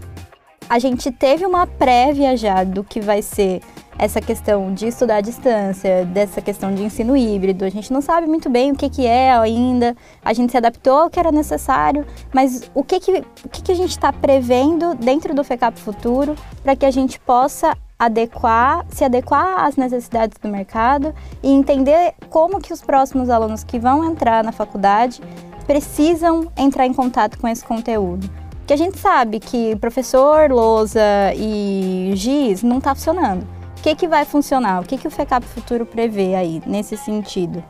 [0.69, 3.61] a gente teve uma prévia já do que vai ser
[3.97, 7.63] essa questão de estudar à distância, dessa questão de ensino híbrido.
[7.63, 10.97] A gente não sabe muito bem o que, que é ainda, a gente se adaptou
[10.97, 14.93] ao que era necessário, mas o que, que, o que, que a gente está prevendo
[14.95, 20.49] dentro do FECAP Futuro para que a gente possa adequar, se adequar às necessidades do
[20.49, 25.21] mercado e entender como que os próximos alunos que vão entrar na faculdade
[25.65, 28.29] precisam entrar em contato com esse conteúdo.
[28.57, 31.01] Porque a gente sabe que professor, lousa
[31.35, 33.43] e giz não está funcionando.
[33.77, 34.81] O que, que vai funcionar?
[34.81, 37.63] O que, que o FECAP Futuro prevê aí, nesse sentido?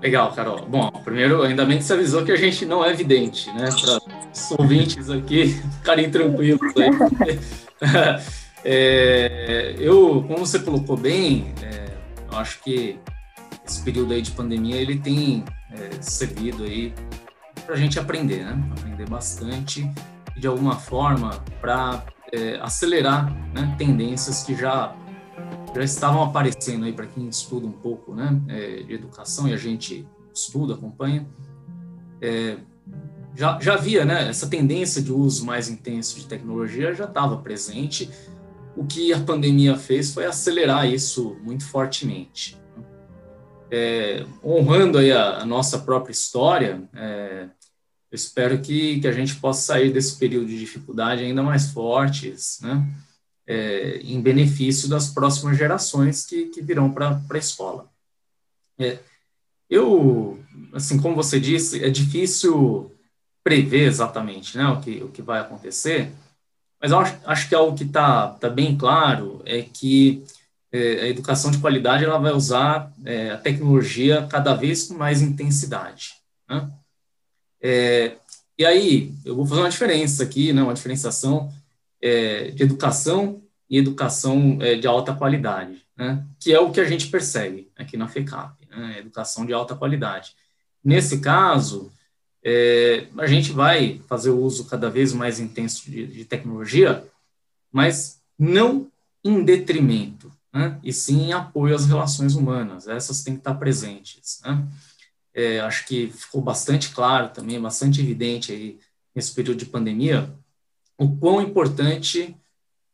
[0.00, 0.64] Legal, Carol.
[0.66, 3.68] Bom, primeiro, ainda bem que você avisou que a gente não é vidente, né?
[3.68, 4.00] Para
[4.32, 7.38] os ouvintes aqui ficarem tranquilos aí.
[8.64, 11.94] É, eu, como você colocou bem, é,
[12.30, 12.98] eu acho que
[13.66, 16.92] esse período aí de pandemia ele tem é, servido aí
[17.64, 18.62] para a gente aprender, né?
[18.72, 19.88] Aprender bastante
[20.36, 24.94] e de alguma forma para é, acelerar né, tendências que já
[25.74, 29.56] já estavam aparecendo aí para quem estuda um pouco, né, é, de educação e a
[29.56, 31.26] gente estuda, acompanha.
[32.20, 32.56] É,
[33.36, 38.10] já, já havia, né, essa tendência de uso mais intenso de tecnologia já estava presente
[38.76, 42.58] o que a pandemia fez foi acelerar isso muito fortemente.
[43.70, 47.48] É, honrando aí a, a, nossa própria história, é,
[48.10, 52.58] eu espero que, que a gente possa sair desse período de dificuldade ainda mais fortes,
[52.60, 52.86] né?
[53.46, 57.90] É, em benefício das próximas gerações que, que virão para a escola.
[58.78, 58.98] É,
[59.68, 60.38] eu,
[60.72, 62.92] assim, como você disse, é difícil
[63.42, 66.12] prever exatamente né, o, que, o que vai acontecer,
[66.80, 70.24] mas acho, acho que algo que está tá bem claro é que
[70.72, 75.20] é, a educação de qualidade ela vai usar é, a tecnologia cada vez com mais
[75.20, 76.14] intensidade.
[76.48, 76.70] Né?
[77.60, 78.16] É,
[78.58, 81.52] e aí, eu vou fazer uma diferença aqui, né, uma diferenciação
[82.00, 86.84] é, de educação e educação é, de alta qualidade, né, que é o que a
[86.84, 90.34] gente persegue aqui na FECAP, né, educação de alta qualidade.
[90.84, 91.90] Nesse caso,
[92.42, 97.06] é, a gente vai fazer o uso cada vez mais intenso de, de tecnologia,
[97.70, 98.90] mas não
[99.22, 100.78] em detrimento, né?
[100.82, 102.88] e sim em apoio às relações humanas.
[102.88, 104.40] Essas têm que estar presentes.
[104.44, 104.66] Né?
[105.34, 108.80] É, acho que ficou bastante claro também, bastante evidente aí
[109.14, 110.32] nesse período de pandemia,
[110.96, 112.36] o quão importante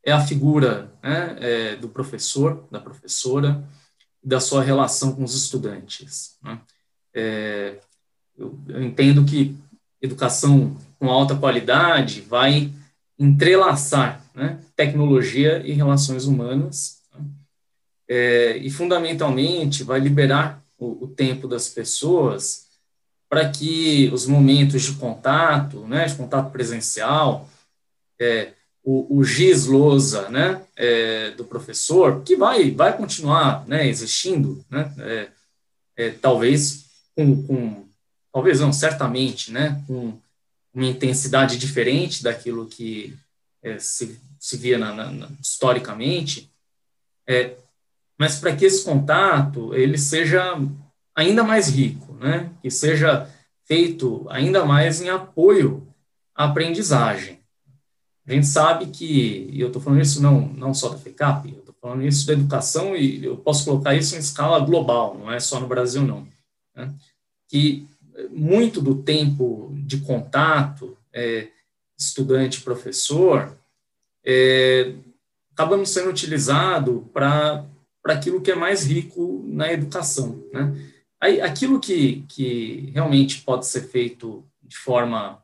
[0.05, 3.65] é a figura né, é, do professor, da professora,
[4.23, 6.37] da sua relação com os estudantes.
[6.43, 6.61] Né?
[7.15, 7.81] É,
[8.39, 9.57] eu, eu entendo que
[10.01, 12.73] educação com alta qualidade vai
[13.19, 17.25] entrelaçar né, tecnologia e relações humanas né,
[18.09, 22.67] é, e fundamentalmente vai liberar o, o tempo das pessoas
[23.29, 27.49] para que os momentos de contato, né, de contato presencial,
[28.21, 28.53] é,
[28.85, 34.95] o, o giz lousa né, é, do professor, que vai, vai continuar né, existindo, né,
[34.99, 35.29] é,
[35.97, 37.86] é, talvez com, com
[38.37, 40.13] talvez não, certamente, né, com
[40.75, 43.17] uma intensidade diferente daquilo que
[43.63, 46.53] é, se, se via na, na, historicamente,
[47.27, 47.57] é,
[48.19, 50.55] mas para que esse contato ele seja
[51.15, 53.27] ainda mais rico, né, que seja
[53.65, 55.89] feito ainda mais em apoio
[56.35, 57.41] à aprendizagem.
[58.27, 61.61] A gente sabe que, e eu estou falando isso não, não só da FECAP, eu
[61.61, 65.41] estou falando isso da educação e eu posso colocar isso em escala global, não é
[65.41, 66.29] só no Brasil, não.
[66.75, 66.93] Né?
[67.49, 67.89] Que
[68.31, 71.49] muito do tempo de contato é,
[71.99, 73.57] estudante-professor
[74.25, 74.95] é,
[75.53, 77.65] acaba sendo utilizado para
[78.05, 80.75] aquilo que é mais rico na educação, né?
[81.21, 85.43] aí, aquilo que, que realmente pode ser feito de forma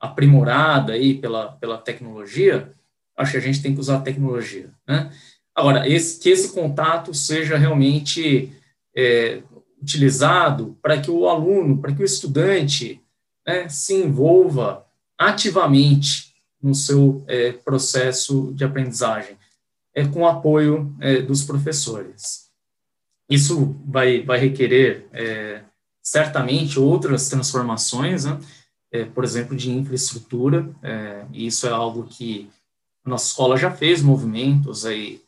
[0.00, 2.72] aprimorada aí pela, pela tecnologia,
[3.16, 4.70] acho que a gente tem que usar a tecnologia.
[4.86, 5.12] Né?
[5.54, 8.52] Agora, esse, que esse contato seja realmente
[8.94, 9.42] é,
[9.80, 13.00] utilizado para que o aluno, para que o estudante
[13.46, 19.36] né, se envolva ativamente no seu é, processo de aprendizagem,
[19.94, 22.48] é, com o apoio é, dos professores.
[23.28, 25.62] Isso vai, vai requerer, é,
[26.02, 28.38] certamente, outras transformações, né?
[28.90, 32.48] É, por exemplo, de infraestrutura, é, e isso é algo que
[33.04, 35.20] a nossa escola já fez movimentos aí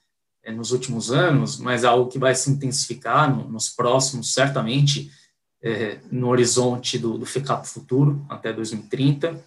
[0.49, 5.11] nos últimos anos, mas é algo que vai se intensificar no, nos próximos, certamente,
[5.62, 9.38] é, no horizonte do, do FECAP Futuro, até 2030,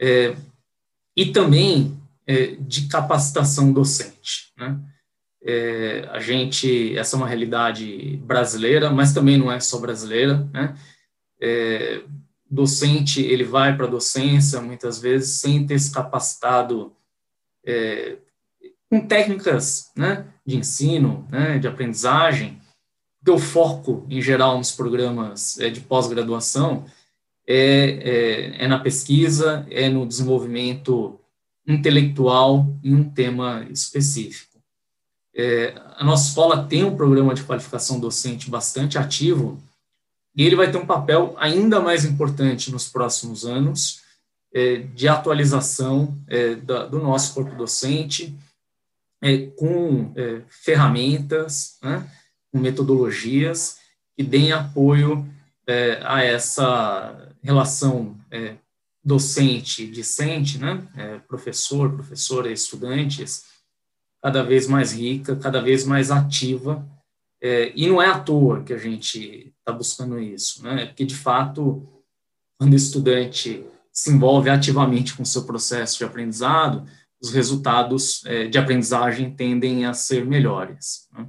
[0.00, 0.36] é,
[1.16, 1.96] e também
[2.26, 4.52] é, de capacitação docente.
[4.56, 4.78] Né?
[5.42, 10.76] É, a gente, essa é uma realidade brasileira, mas também não é só brasileira, né?
[11.40, 12.02] É,
[12.50, 16.92] docente, ele vai para a docência, muitas vezes, sem ter se capacitado
[17.64, 18.16] é,
[18.90, 22.60] com técnicas né, de ensino, né, de aprendizagem,
[23.18, 26.86] porque o foco, em geral, nos programas é, de pós-graduação
[27.46, 31.18] é, é, é, na pesquisa, é no desenvolvimento
[31.66, 34.58] intelectual em um tema específico.
[35.34, 39.62] É, a nossa escola tem um programa de qualificação docente bastante ativo,
[40.34, 44.02] e ele vai ter um papel ainda mais importante nos próximos anos
[44.54, 48.36] é, de atualização é, da, do nosso corpo docente,
[49.22, 52.08] é, com é, ferramentas, né,
[52.52, 53.78] com metodologias
[54.16, 55.28] que deem apoio
[55.66, 58.56] é, a essa relação é,
[59.04, 63.44] docente-discente, né, professor, professora, estudantes,
[64.22, 66.86] cada vez mais rica, cada vez mais ativa,
[67.40, 70.86] é, e não é à toa que a gente está buscando isso, né?
[70.86, 71.86] Porque, de fato,
[72.58, 76.84] quando o estudante se envolve ativamente com o seu processo de aprendizado,
[77.20, 81.08] os resultados é, de aprendizagem tendem a ser melhores.
[81.12, 81.26] Né?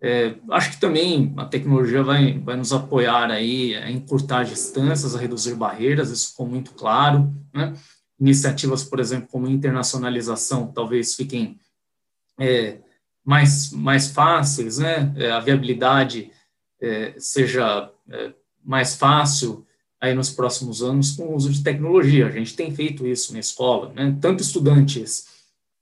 [0.00, 5.18] É, acho que também a tecnologia vai, vai nos apoiar aí a encurtar distâncias, a
[5.18, 7.34] reduzir barreiras, isso ficou muito claro.
[7.52, 7.72] Né?
[8.20, 11.58] Iniciativas, por exemplo, como internacionalização, talvez fiquem
[12.38, 12.78] é,
[13.24, 15.12] mais, mais fáceis, né?
[15.16, 16.30] É, a viabilidade
[16.80, 18.32] é, seja é,
[18.64, 19.66] mais fácil
[20.00, 22.26] aí nos próximos anos com o uso de tecnologia.
[22.26, 24.16] A gente tem feito isso na escola, né?
[24.20, 25.26] Tanto estudantes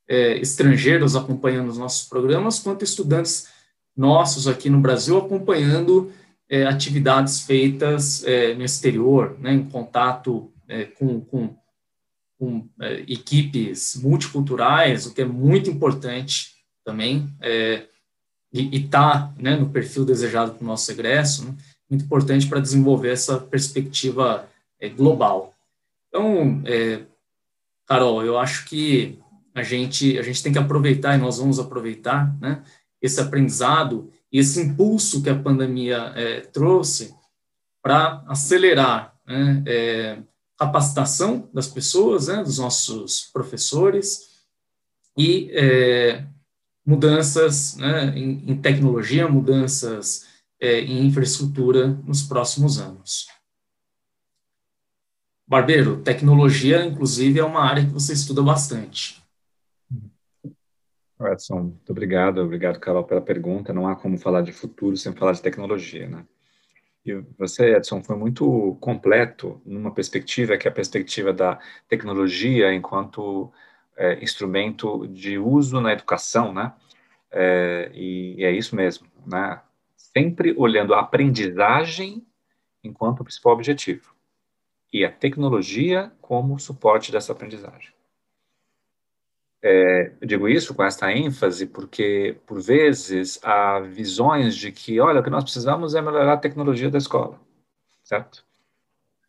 [0.08, 3.48] é, estrangeiros acompanhando os nossos programas, quanto estudantes
[3.96, 6.12] nossos aqui no Brasil acompanhando
[6.48, 9.52] é, atividades feitas é, no exterior, né?
[9.52, 10.50] Em contato
[10.98, 11.54] com, com,
[12.38, 12.68] com
[13.06, 16.54] equipes multiculturais, o que é muito importante
[16.84, 17.86] também, é,
[18.52, 21.56] e está né, no perfil desejado para o nosso egresso, né,
[21.94, 24.48] muito importante para desenvolver essa perspectiva
[24.80, 25.54] é, global.
[26.08, 27.02] Então, é,
[27.86, 29.18] Carol, eu acho que
[29.54, 32.62] a gente, a gente tem que aproveitar, e nós vamos aproveitar, né,
[33.00, 37.14] esse aprendizado e esse impulso que a pandemia é, trouxe
[37.82, 40.18] para acelerar né, é,
[40.58, 44.34] capacitação das pessoas, né, dos nossos professores,
[45.16, 46.24] e é,
[46.84, 50.26] mudanças né, em, em, tecnologia, mudanças
[50.64, 53.28] é, em infraestrutura nos próximos anos.
[55.46, 59.22] Barbeiro, tecnologia, inclusive, é uma área que você estuda bastante.
[61.20, 62.38] Edson, muito obrigado.
[62.38, 63.72] Obrigado, Carol, pela pergunta.
[63.72, 66.24] Não há como falar de futuro sem falar de tecnologia, né?
[67.04, 73.52] E você, Edson, foi muito completo numa perspectiva que é a perspectiva da tecnologia enquanto
[73.96, 76.72] é, instrumento de uso na educação, né?
[77.30, 79.60] É, e, e, é isso mesmo, né?
[80.16, 82.24] Sempre olhando a aprendizagem
[82.82, 84.14] enquanto principal objetivo
[84.92, 87.92] e a tecnologia como suporte dessa aprendizagem.
[89.60, 95.20] É, eu digo isso com esta ênfase porque, por vezes, há visões de que, olha,
[95.20, 97.40] o que nós precisamos é melhorar a tecnologia da escola,
[98.04, 98.44] certo?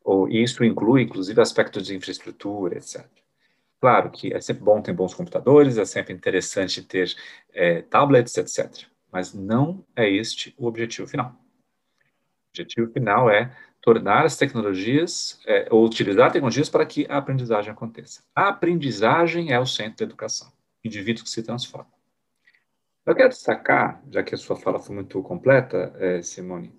[0.04, 3.08] Ou isso inclui, inclusive, aspectos de infraestrutura, etc.
[3.80, 7.16] Claro que é sempre bom ter bons computadores, é sempre interessante ter
[7.54, 8.86] é, tablets, etc.
[9.16, 11.28] Mas não é este o objetivo final.
[11.30, 13.50] O objetivo final é
[13.82, 18.22] tornar as tecnologias, é, ou utilizar tecnologias para que a aprendizagem aconteça.
[18.36, 20.52] A aprendizagem é o centro da educação,
[20.84, 21.94] indivíduos que se transformam.
[23.06, 26.74] Eu quero destacar, já que a sua fala foi muito completa, é, Simone,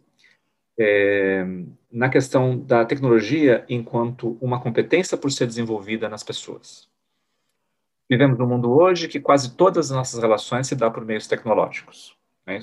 [0.79, 1.43] é,
[1.91, 6.87] na questão da tecnologia enquanto uma competência por ser desenvolvida nas pessoas.
[8.11, 12.16] Vivemos num mundo hoje que quase todas as nossas relações se dão por meios tecnológicos,
[12.47, 12.61] não é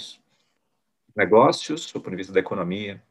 [1.16, 3.04] negócios, do ponto de vista da economia,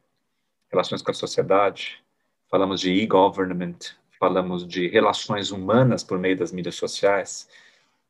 [0.71, 2.03] relações com a sociedade,
[2.49, 3.77] falamos de e-government,
[4.19, 7.47] falamos de relações humanas por meio das mídias sociais,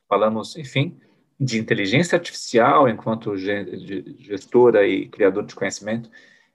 [0.08, 1.00] falamos, enfim,
[1.40, 6.10] de inteligência artificial enquanto gestora e criador de conhecimento.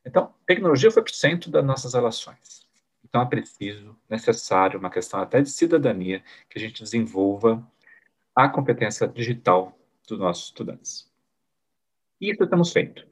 [0.05, 2.67] Então, tecnologia foi para o centro das nossas relações.
[3.05, 7.63] Então, é preciso, necessário, uma questão até de cidadania, que a gente desenvolva
[8.35, 11.09] a competência digital dos nossos estudantes.
[12.21, 13.07] E isso estamos feito.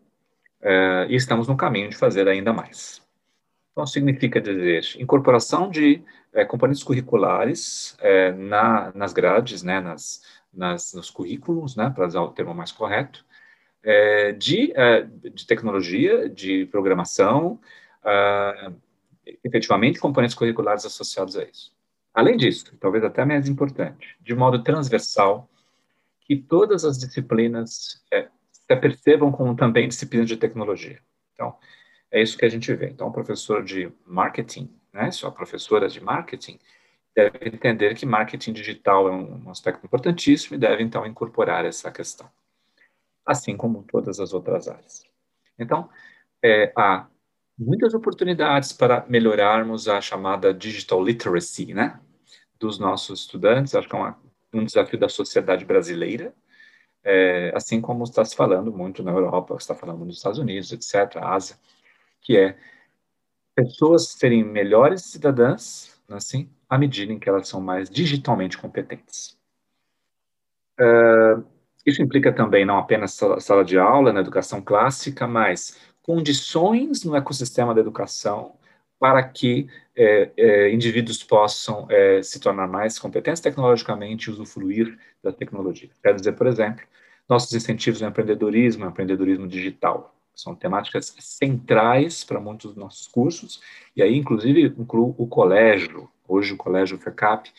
[0.61, 3.03] Uh, e estamos no caminho de fazer ainda mais.
[3.73, 6.03] Então, significa dizer incorporação de
[6.33, 12.23] é, componentes curriculares é, na, nas grades, né, nas, nas, nos currículos, né, para usar
[12.23, 13.25] o termo mais correto,
[13.83, 14.73] é, de,
[15.33, 17.61] de tecnologia, de programação,
[19.45, 21.73] efetivamente componentes curriculares associados a isso.
[22.15, 25.49] Além disso, talvez até mais importante, de modo transversal,
[26.21, 28.29] que todas as disciplinas é,
[28.67, 31.01] se apercebam como também disciplinas de tecnologia.
[31.33, 31.57] Então,
[32.11, 32.89] é isso que a gente vê.
[32.89, 36.59] Então, o professor de marketing, né, sua professora de marketing,
[37.15, 42.29] deve entender que marketing digital é um aspecto importantíssimo e deve, então, incorporar essa questão,
[43.25, 45.03] assim como todas as outras áreas.
[45.59, 45.89] Então,
[46.43, 47.07] é, há
[47.59, 51.99] muitas oportunidades para melhorarmos a chamada digital literacy, né,
[52.59, 53.75] dos nossos estudantes.
[53.75, 54.19] Acho que é uma,
[54.53, 56.35] um desafio da sociedade brasileira,
[57.07, 61.19] é, assim como está se falando muito na Europa, está falando nos Estados Unidos, etc.,
[61.23, 61.57] Ásia,
[62.21, 62.59] que é
[63.55, 69.39] pessoas serem melhores cidadãs, assim, à medida em que elas são mais digitalmente competentes.
[70.81, 71.47] Uh,
[71.87, 77.15] isso implica também não apenas sala, sala de aula na educação clássica, mas condições no
[77.15, 78.57] ecossistema da educação
[78.99, 85.33] para que é, é, indivíduos possam é, se tornar mais competentes tecnologicamente e usufruir da
[85.33, 85.91] tecnologia.
[86.03, 86.85] Quer dizer, por exemplo,
[87.29, 93.61] nossos incentivos no empreendedorismo, empreendedorismo digital, são temáticas centrais para muitos dos nossos cursos,
[93.97, 97.51] e aí, inclusive, incluo o colégio, hoje o colégio FECAP,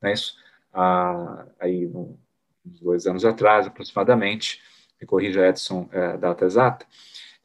[0.00, 0.36] né, isso,
[0.72, 1.90] ah, aí,
[2.64, 4.60] dois anos atrás, aproximadamente,
[5.00, 6.86] me corrija Edson, é, data exata,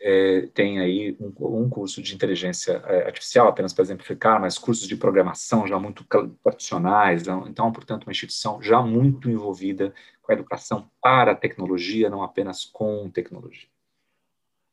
[0.06, 4.86] é, tem aí um, um, curso de inteligência é, artificial, apenas para exemplificar, mas cursos
[4.86, 6.06] de programação já muito
[6.44, 12.10] tradicionais, então, então, portanto, uma instituição já muito envolvida com a educação para a tecnologia,
[12.10, 13.70] não apenas com tecnologia.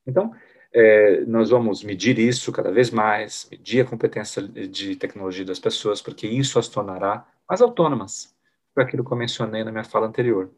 [0.04, 0.34] Então,
[0.72, 6.02] é, nós vamos medir isso cada vez mais, medir a competência de tecnologia das pessoas,
[6.02, 8.34] porque isso as tornará mais autônomas,
[8.74, 10.50] foi aquilo que eu mencionei na minha fala anterior.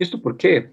[0.00, 0.70] Isso porque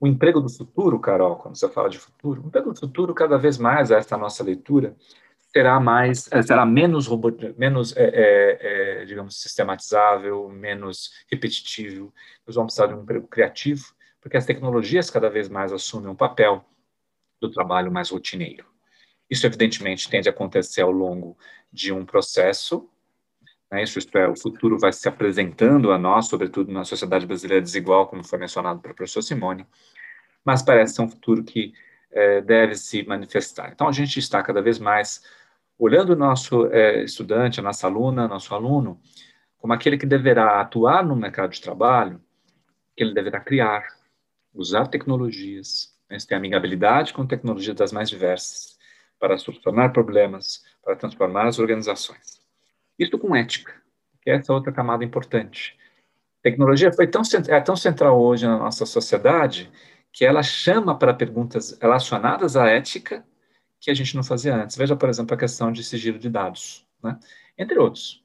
[0.00, 3.38] o emprego do futuro, Carol, quando você fala de futuro, o emprego do futuro, cada
[3.38, 4.96] vez mais, esta nossa leitura,
[5.54, 12.12] será mais, é, será menos, robô, menos é, é, digamos, sistematizável, menos repetitivo.
[12.46, 16.16] Nós vamos precisar de um emprego criativo, porque as tecnologias cada vez mais assumem um
[16.16, 16.64] papel
[17.40, 18.66] do trabalho mais rotineiro.
[19.30, 21.36] Isso, evidentemente, tende a acontecer ao longo
[21.72, 22.90] de um processo,
[23.70, 23.82] né?
[23.82, 28.06] isso isto é, o futuro vai se apresentando a nós, sobretudo na sociedade brasileira desigual,
[28.06, 29.66] como foi mencionado pela professora Simone,
[30.44, 31.72] mas parece ser um futuro que
[32.12, 33.72] é, deve se manifestar.
[33.72, 35.22] Então, a gente está cada vez mais
[35.78, 39.00] olhando o nosso é, estudante, a nossa aluna, nosso aluno,
[39.58, 42.20] como aquele que deverá atuar no mercado de trabalho,
[42.96, 43.84] que ele deverá criar,
[44.52, 48.78] usar tecnologias, né, ter amigabilidade com tecnologias das mais diversas,
[49.18, 52.43] para solucionar problemas, para transformar as organizações.
[52.98, 53.74] Isso com ética,
[54.22, 55.76] que é essa outra camada importante.
[56.42, 59.70] tecnologia foi tão, é tão central hoje na nossa sociedade
[60.12, 63.24] que ela chama para perguntas relacionadas à ética
[63.80, 64.76] que a gente não fazia antes.
[64.76, 67.18] Veja, por exemplo, a questão de sigilo de dados, né?
[67.58, 68.24] entre outros.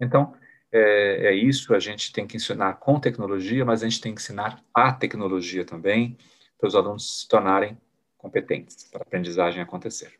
[0.00, 0.34] Então,
[0.72, 4.20] é, é, isso, a gente tem que ensinar com tecnologia, mas a gente tem que
[4.20, 6.16] ensinar a tecnologia também,
[6.58, 7.78] para os alunos se tornarem
[8.16, 10.18] competentes, para a aprendizagem acontecer.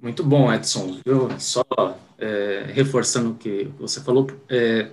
[0.00, 1.00] Muito bom, Edson.
[1.04, 1.64] Eu só
[2.18, 4.90] é, reforçando o que você falou, é,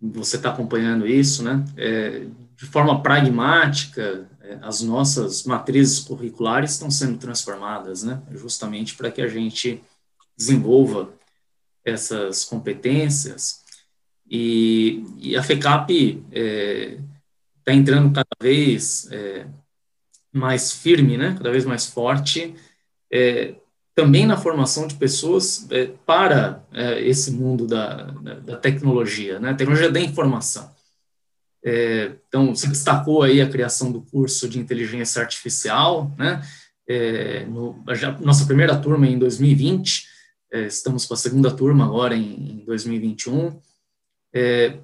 [0.00, 1.64] você está acompanhando isso, né?
[1.76, 8.22] É, de forma pragmática, é, as nossas matrizes curriculares estão sendo transformadas, né?
[8.32, 9.82] Justamente para que a gente
[10.36, 11.12] desenvolva
[11.84, 13.60] essas competências
[14.30, 16.98] e, e a FECAP é,
[17.58, 19.46] está entrando cada vez é,
[20.32, 22.54] mais firme, né, cada vez mais forte,
[23.12, 23.56] é,
[24.00, 29.90] também na formação de pessoas é, para é, esse mundo da, da, tecnologia, né, tecnologia
[29.90, 30.74] da informação.
[31.62, 36.42] É, então, se destacou aí a criação do curso de inteligência artificial, né,
[36.88, 40.08] é, no, já, nossa primeira turma em 2020,
[40.66, 43.60] estamos com a segunda turma agora em, em 2021,
[44.34, 44.78] é,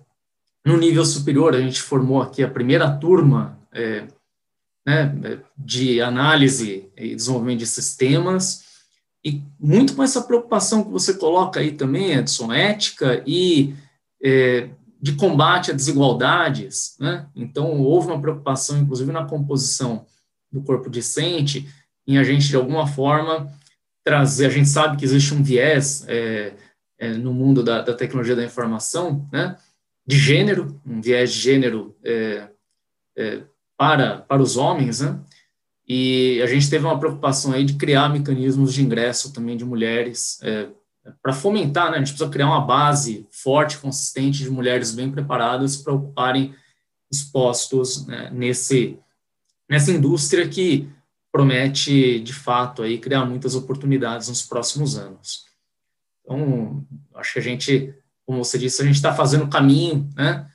[0.63, 4.07] no nível superior, a gente formou aqui a primeira turma é,
[4.87, 8.66] né, de análise e desenvolvimento de sistemas,
[9.27, 13.75] e muito com essa preocupação que você coloca aí também, Edson, ética e
[14.23, 14.69] é,
[15.03, 17.27] de combate a desigualdades, né?
[17.35, 20.07] Então, houve uma preocupação, inclusive, na composição
[20.53, 21.69] do corpo discente,
[22.07, 23.53] em a gente, de alguma forma,
[24.05, 26.55] trazer, a gente sabe que existe um viés é,
[26.97, 29.57] é, no mundo da, da, tecnologia da informação, né?
[30.07, 32.49] De gênero, um viés de gênero é,
[33.19, 33.43] é
[33.77, 35.19] para, para os homens, né?
[35.89, 40.41] E a gente teve uma preocupação aí de criar mecanismos de ingresso também de mulheres
[40.43, 40.69] é,
[41.23, 41.97] para fomentar, né?
[41.97, 46.55] A gente precisa criar uma base forte, consistente de mulheres bem preparadas para ocuparem
[47.11, 48.99] os postos né, nesse
[49.69, 50.89] nessa indústria que
[51.31, 55.45] promete de fato aí criar muitas oportunidades nos próximos anos.
[56.23, 56.85] Então,
[57.15, 60.49] acho que a gente, como você disse, a gente está fazendo o caminho, né?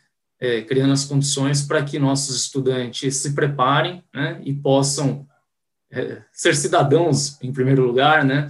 [0.44, 5.28] É, criando as condições para que nossos estudantes se preparem né, e possam
[5.92, 8.48] é, ser cidadãos, em primeiro lugar, né,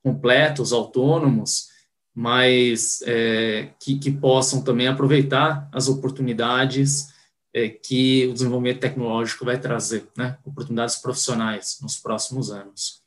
[0.00, 1.70] completos, autônomos,
[2.14, 7.08] mas é, que, que, possam também aproveitar as oportunidades
[7.52, 13.02] é, que o desenvolvimento tecnológico vai trazer, né, oportunidades profissionais nos próximos anos.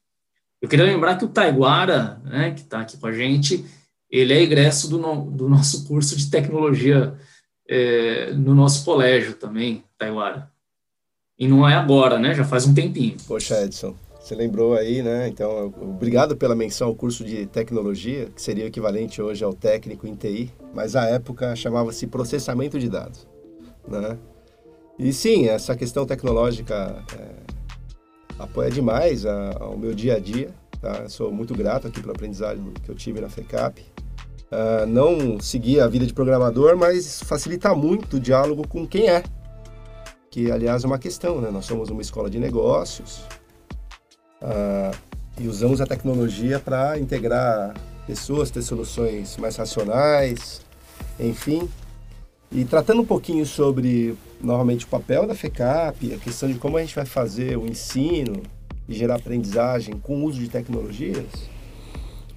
[0.61, 3.63] Eu queria lembrar que o Taiguara, né, que está aqui com a gente,
[4.09, 7.17] ele é egresso do, no, do nosso curso de tecnologia
[7.69, 10.49] é, no nosso colégio também, Taiguara.
[11.37, 12.33] E não é agora, né?
[12.33, 13.15] Já faz um tempinho.
[13.27, 15.27] Poxa, Edson, você lembrou aí, né?
[15.27, 20.07] Então, obrigado pela menção ao curso de tecnologia, que seria o equivalente hoje ao técnico
[20.07, 23.27] em TI, mas à época chamava-se processamento de dados,
[23.87, 24.17] né?
[24.99, 27.53] E sim, essa questão tecnológica é,
[28.39, 30.49] apoia demais a, ao meu dia a dia,
[30.81, 31.07] tá?
[31.07, 33.85] sou muito grato aqui pelo aprendizado que eu tive na FECAP.
[34.49, 39.21] Uh, não seguir a vida de programador, mas facilita muito o diálogo com quem é,
[40.29, 41.49] que aliás é uma questão, né?
[41.51, 43.23] Nós somos uma escola de negócios
[44.41, 44.95] uh,
[45.39, 47.73] e usamos a tecnologia para integrar
[48.05, 50.61] pessoas, ter soluções mais racionais,
[51.19, 51.67] enfim.
[52.51, 56.81] E tratando um pouquinho sobre, novamente, o papel da FECAP, a questão de como a
[56.81, 58.41] gente vai fazer o ensino
[58.87, 61.25] e gerar aprendizagem com o uso de tecnologias,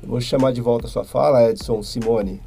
[0.03, 2.41] eu vou chamar de volta a sua fala, Edson Simone,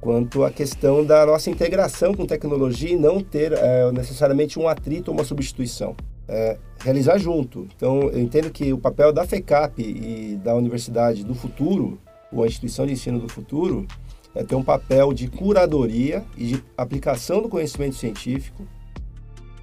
[0.00, 5.10] quanto à questão da nossa integração com tecnologia e não ter é, necessariamente um atrito
[5.10, 5.96] ou uma substituição.
[6.28, 7.66] É, realizar junto.
[7.74, 11.98] Então, eu entendo que o papel da FECAP e da universidade do futuro,
[12.30, 13.86] ou a instituição de ensino do futuro,
[14.34, 18.66] é ter um papel de curadoria e de aplicação do conhecimento científico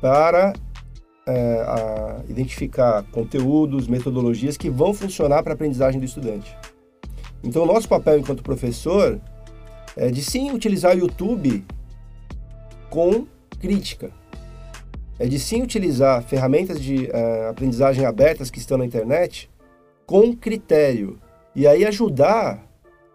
[0.01, 0.53] para
[1.27, 1.65] é,
[2.27, 6.55] identificar conteúdos, metodologias que vão funcionar para a aprendizagem do estudante.
[7.45, 9.21] Então, o nosso papel enquanto professor
[9.95, 11.63] é de sim utilizar o YouTube
[12.89, 13.27] com
[13.59, 14.11] crítica.
[15.19, 19.49] É de sim utilizar ferramentas de uh, aprendizagem abertas que estão na internet
[20.05, 21.19] com critério.
[21.55, 22.67] E aí ajudar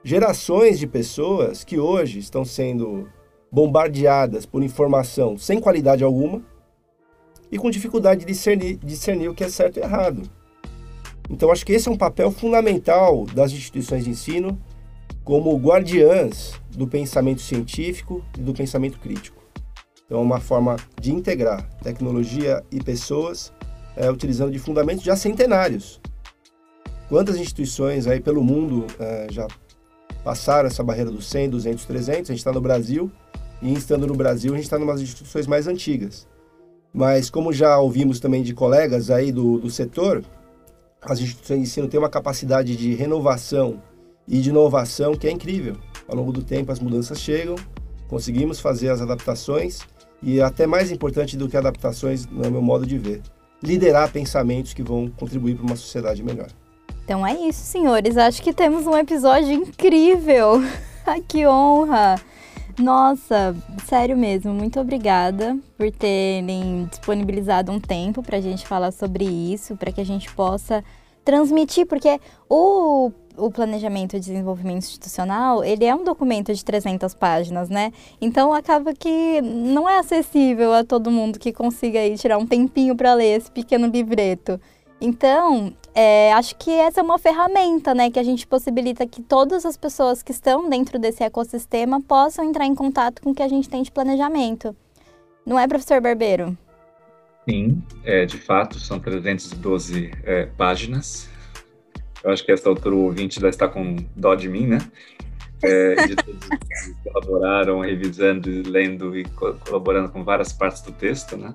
[0.02, 3.08] gerações de pessoas que hoje estão sendo
[3.52, 6.40] bombardeadas por informação sem qualidade alguma
[7.50, 10.22] e com dificuldade de discernir, discernir o que é certo e errado.
[11.30, 14.60] Então, acho que esse é um papel fundamental das instituições de ensino
[15.22, 19.40] como guardiãs do pensamento científico e do pensamento crítico.
[20.04, 23.52] Então, é uma forma de integrar tecnologia e pessoas
[23.96, 26.00] é, utilizando de fundamentos já centenários.
[27.08, 29.46] Quantas instituições aí pelo mundo é, já
[30.24, 32.30] passaram essa barreira dos 100, 200, 300?
[32.30, 33.10] A gente está no Brasil
[33.62, 36.26] e, estando no Brasil, a gente está em umas instituições mais antigas.
[36.92, 40.24] Mas, como já ouvimos também de colegas aí do, do setor,
[41.02, 43.82] as instituições de ensino têm uma capacidade de renovação
[44.28, 45.76] e de inovação que é incrível.
[46.06, 47.56] Ao longo do tempo, as mudanças chegam,
[48.08, 49.80] conseguimos fazer as adaptações
[50.22, 53.22] e, até mais importante do que adaptações, no meu modo de ver,
[53.62, 56.48] liderar pensamentos que vão contribuir para uma sociedade melhor.
[57.04, 58.16] Então é isso, senhores.
[58.16, 60.62] Acho que temos um episódio incrível.
[61.26, 62.20] que honra!
[62.80, 63.54] Nossa,
[63.84, 69.76] sério mesmo, muito obrigada por terem disponibilizado um tempo para a gente falar sobre isso,
[69.76, 70.82] para que a gente possa
[71.22, 72.18] transmitir, porque
[72.48, 77.92] o, o planejamento de desenvolvimento institucional, ele é um documento de 300 páginas, né?
[78.18, 82.96] Então acaba que não é acessível a todo mundo que consiga aí tirar um tempinho
[82.96, 84.58] para ler esse pequeno livreto.
[85.00, 89.64] Então, é, acho que essa é uma ferramenta, né, que a gente possibilita que todas
[89.64, 93.48] as pessoas que estão dentro desse ecossistema possam entrar em contato com o que a
[93.48, 94.76] gente tem de planejamento.
[95.44, 96.56] Não é, professor Barbeiro?
[97.48, 101.28] Sim, é, de fato, são 312 é, páginas.
[102.22, 104.78] Eu acho que essa altura o ouvinte já está com dó de mim, né?
[105.62, 109.24] É, de todos que colaboraram, revisando, lendo e
[109.64, 111.54] colaborando com várias partes do texto, né?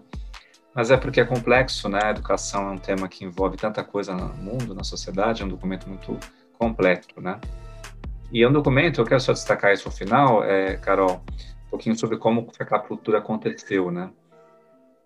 [0.75, 1.99] Mas é porque é complexo, né?
[2.03, 5.47] A educação é um tema que envolve tanta coisa no mundo, na sociedade, é um
[5.47, 6.19] documento muito
[6.59, 7.39] completo, né?
[8.29, 11.23] E é um documento, eu quero só destacar isso no final, é, Carol,
[11.67, 14.11] um pouquinho sobre como a cultura aconteceu, né?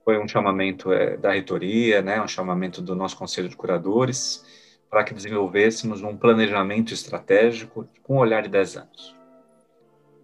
[0.04, 2.20] Foi um chamamento é, da reitoria, né?
[2.20, 4.44] Um chamamento do nosso conselho de curadores
[4.90, 9.16] para que desenvolvêssemos um planejamento estratégico com um olhar de 10 anos.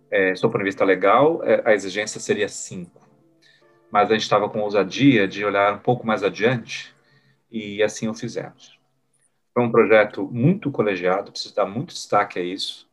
[0.09, 3.04] É, do ponto de vista legal, é, a exigência seria 5
[3.95, 6.93] mas a gente estava com ousadia de olhar um pouco mais adiante
[7.49, 8.77] e assim o fizemos.
[9.53, 12.89] Foi um projeto muito colegiado, preciso dar muito destaque a isso,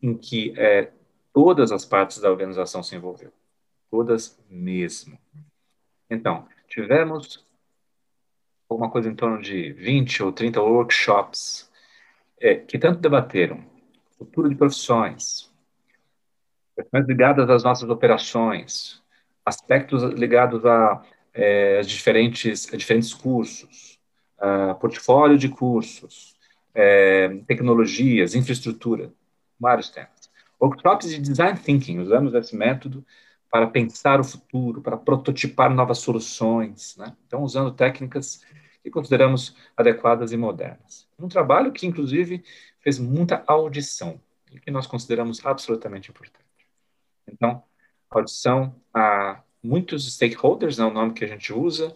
[0.00, 0.92] em que é,
[1.32, 3.32] todas as partes da organização se envolveram,
[3.90, 5.18] todas mesmo.
[6.08, 7.44] Então, tivemos
[8.68, 11.68] alguma coisa em torno de 20 ou 30 workshops
[12.40, 13.64] é, que tanto debateram
[14.16, 15.52] futuro de profissões,
[16.76, 19.02] questões ligadas às nossas operações,
[19.48, 23.98] aspectos ligados a, é, diferentes, a diferentes cursos,
[24.38, 26.36] a portfólio de cursos,
[26.74, 29.12] é, tecnologias, infraestrutura,
[29.58, 30.30] vários temas.
[30.60, 33.04] Workshops de design thinking, usamos esse método
[33.50, 37.16] para pensar o futuro, para prototipar novas soluções, né?
[37.26, 38.44] Então, usando técnicas
[38.82, 41.08] que consideramos adequadas e modernas.
[41.18, 42.44] Um trabalho que, inclusive,
[42.80, 44.20] fez muita audição
[44.52, 46.44] e que nós consideramos absolutamente importante.
[47.26, 47.62] Então,
[48.10, 51.94] audição a muitos stakeholders, é o nome que a gente usa,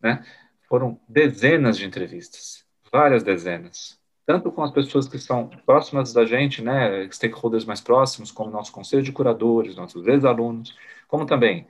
[0.00, 0.24] né?
[0.68, 6.62] Foram dezenas de entrevistas, várias dezenas, tanto com as pessoas que são próximas da gente,
[6.62, 10.74] né, stakeholders mais próximos, como nosso conselho de curadores, nossos ex-alunos,
[11.08, 11.66] como também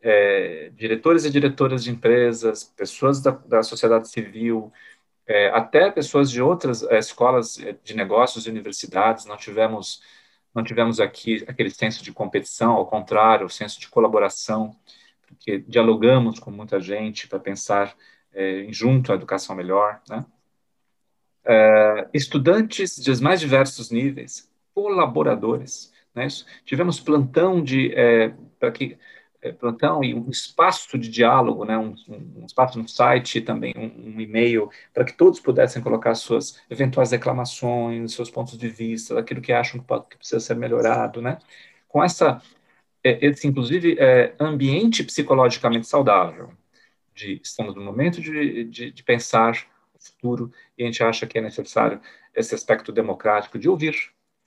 [0.00, 4.72] é, diretores e diretoras de empresas, pessoas da, da sociedade civil,
[5.26, 9.26] é, até pessoas de outras é, escolas de negócios e universidades.
[9.26, 10.02] Não tivemos
[10.54, 14.76] não tivemos aqui aquele senso de competição, ao contrário, o senso de colaboração,
[15.26, 17.94] porque dialogamos com muita gente para pensar
[18.32, 20.24] é, junto a educação melhor, né?
[21.44, 26.26] É, estudantes de mais diversos níveis, colaboradores, né?
[26.64, 28.98] Tivemos plantão de é, para que
[29.58, 31.94] plantão e um espaço de diálogo, né, um,
[32.36, 37.10] um espaço no site também, um, um e-mail, para que todos pudessem colocar suas eventuais
[37.10, 41.38] reclamações, seus pontos de vista, daquilo que acham que precisa ser melhorado, né?
[41.88, 42.40] Com essa,
[43.02, 46.52] é, esse, inclusive, é, ambiente psicologicamente saudável,
[47.14, 51.38] de estamos no momento de, de, de pensar o futuro e a gente acha que
[51.38, 52.00] é necessário
[52.34, 53.94] esse aspecto democrático de ouvir,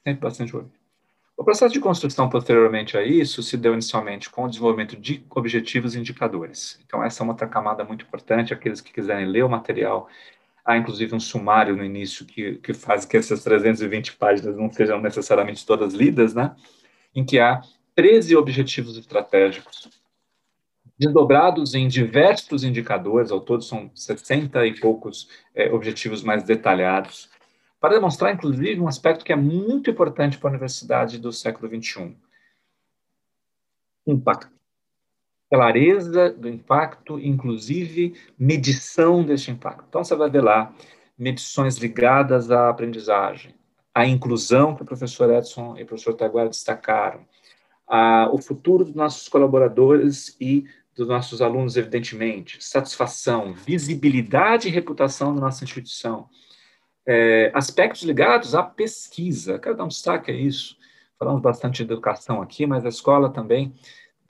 [0.04, 0.83] sempre bastante ouvir.
[1.36, 5.96] O processo de construção posteriormente a isso se deu inicialmente com o desenvolvimento de objetivos
[5.96, 6.80] e indicadores.
[6.86, 8.54] Então, essa é uma outra camada muito importante.
[8.54, 10.08] Aqueles que quiserem ler o material,
[10.64, 15.02] há inclusive um sumário no início que, que faz que essas 320 páginas não sejam
[15.02, 16.56] necessariamente todas lidas, né?
[17.16, 17.62] Em que há
[17.96, 19.90] 13 objetivos estratégicos
[20.98, 27.30] desdobrados em diversos indicadores, ao todo são 60 e poucos é, objetivos mais detalhados,
[27.84, 32.16] para demonstrar, inclusive, um aspecto que é muito importante para a universidade do século XXI:
[34.08, 34.54] impacto.
[35.52, 39.84] Clareza do impacto, inclusive medição deste impacto.
[39.90, 40.74] Então, você vai ver lá
[41.18, 43.54] medições ligadas à aprendizagem,
[43.94, 47.26] à inclusão que o professor Edson e o professor Taguara destacaram,
[47.86, 50.64] a, o futuro dos nossos colaboradores e
[50.96, 56.30] dos nossos alunos, evidentemente, satisfação, visibilidade e reputação da nossa instituição,
[57.06, 59.60] é, aspectos ligados à pesquisa.
[59.60, 60.78] Quero dar um destaque a isso.
[61.18, 63.74] Falamos bastante de educação aqui, mas a escola também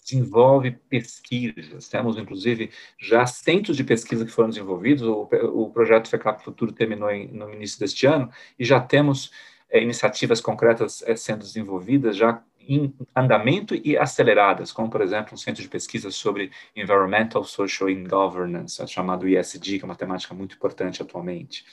[0.03, 1.88] desenvolve pesquisas.
[1.88, 5.03] Temos, inclusive, já centros de pesquisa que foram desenvolvidos.
[5.03, 9.32] O, o projeto FECAP Futuro terminou em, no início deste ano e já temos
[9.69, 15.38] é, iniciativas concretas é, sendo desenvolvidas, já em andamento e aceleradas, como, por exemplo, um
[15.38, 20.55] centro de pesquisa sobre Environmental, Social and Governance, chamado ISD, que é uma temática muito
[20.55, 21.65] importante atualmente.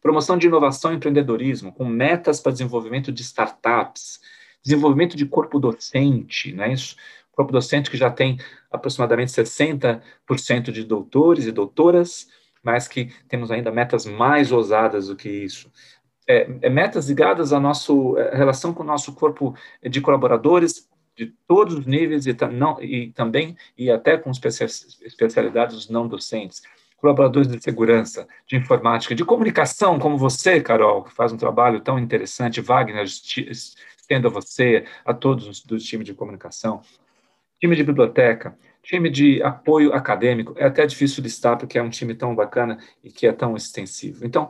[0.00, 4.20] Promoção de inovação e empreendedorismo, com metas para desenvolvimento de startups,
[4.62, 6.96] desenvolvimento de corpo docente, não é isso?
[7.32, 8.38] Corpo docente que já tem
[8.70, 12.28] aproximadamente 60% de doutores e doutoras,
[12.62, 15.70] mas que temos ainda metas mais ousadas do que isso.
[16.26, 21.26] É, é metas ligadas à nossa é, relação com o nosso corpo de colaboradores de
[21.48, 26.62] todos os níveis e, não, e também e até com especialidades não docentes
[26.98, 31.98] colaboradores de segurança, de informática, de comunicação, como você, Carol, que faz um trabalho tão
[31.98, 36.82] interessante, Wagner, estendo a você, a todos do time de comunicação,
[37.60, 42.14] time de biblioteca, time de apoio acadêmico, é até difícil listar porque é um time
[42.14, 44.26] tão bacana e que é tão extensivo.
[44.26, 44.48] Então,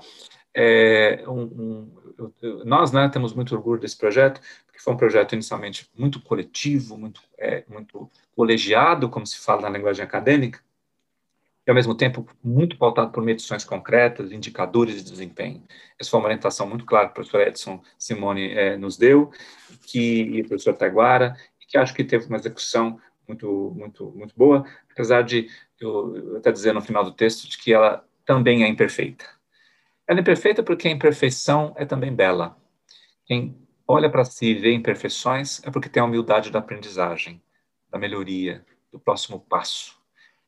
[0.55, 1.93] é, um, um,
[2.65, 7.21] nós né, temos muito orgulho desse projeto, porque foi um projeto inicialmente muito coletivo, muito,
[7.39, 10.61] é, muito colegiado, como se fala na linguagem acadêmica,
[11.69, 15.63] e, ao mesmo tempo, muito pautado por medições concretas, indicadores de desempenho.
[16.01, 19.31] Essa foi uma orientação muito clara que o professor Edson Simone é, nos deu,
[19.87, 21.37] que, e o professor Taguara,
[21.69, 22.99] que acho que teve uma execução
[23.29, 25.47] muito, muito, muito boa, apesar de
[25.79, 29.27] eu até dizer no final do texto de que ela também é imperfeita.
[30.07, 32.57] Ela é imperfeita porque a imperfeição é também bela.
[33.27, 33.55] Quem
[33.87, 37.43] olha para si e vê imperfeições é porque tem a humildade da aprendizagem,
[37.91, 39.98] da melhoria, do próximo passo.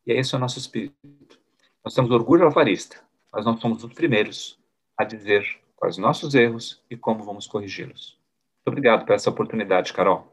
[0.06, 1.38] E esse é o nosso espírito.
[1.84, 2.96] Nós temos orgulho alvarista,
[3.32, 4.58] mas nós somos os primeiros
[4.96, 5.44] a dizer
[5.76, 8.18] quais os nossos erros e como vamos corrigi-los.
[8.58, 10.30] Muito obrigado por essa oportunidade, Carol.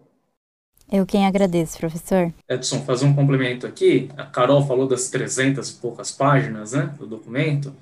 [0.91, 2.34] Eu quem agradeço, professor.
[2.49, 4.09] Edson, fazer um complemento aqui.
[4.18, 7.76] A Carol falou das 300 e poucas páginas né, do documento.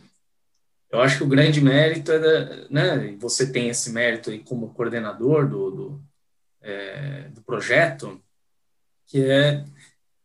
[0.90, 4.74] Eu acho que o grande mérito é, da, né, você tem esse mérito aí como
[4.74, 6.02] coordenador do, do,
[6.62, 8.20] é, do projeto,
[9.06, 9.64] que é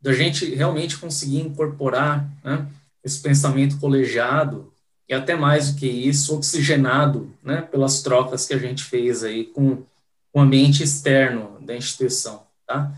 [0.00, 2.66] da gente realmente conseguir incorporar né,
[3.04, 4.72] esse pensamento colegiado
[5.08, 9.44] e até mais do que isso, oxigenado né, pelas trocas que a gente fez aí
[9.44, 9.82] com
[10.32, 12.46] o ambiente externo da instituição.
[12.66, 12.92] Tá?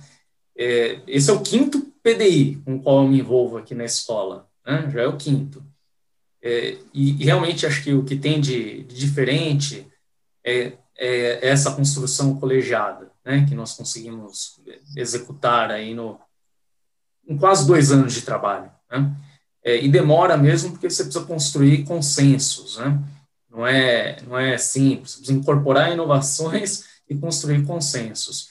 [0.57, 4.47] É, esse é o quinto PDI com o qual eu me envolvo aqui na escola,
[4.67, 4.91] né?
[4.93, 5.65] já é o quinto.
[6.43, 9.87] É, e, e, realmente acho que o que tem de, de diferente
[10.45, 13.47] é, é, essa construção colegiada, né?
[13.49, 14.61] que nós conseguimos
[14.97, 16.21] executar aí no,
[17.27, 18.71] em quase dois anos de trabalho.
[18.91, 19.15] Né?
[19.65, 23.01] É, e demora mesmo porque você precisa construir consensos, né?
[23.51, 28.51] não, é, não é simples, precisa incorporar inovações e construir consensos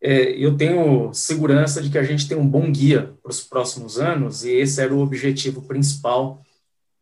[0.00, 3.98] é, eu tenho segurança de que a gente tem um bom guia para os próximos
[3.98, 6.42] anos e esse era o objetivo principal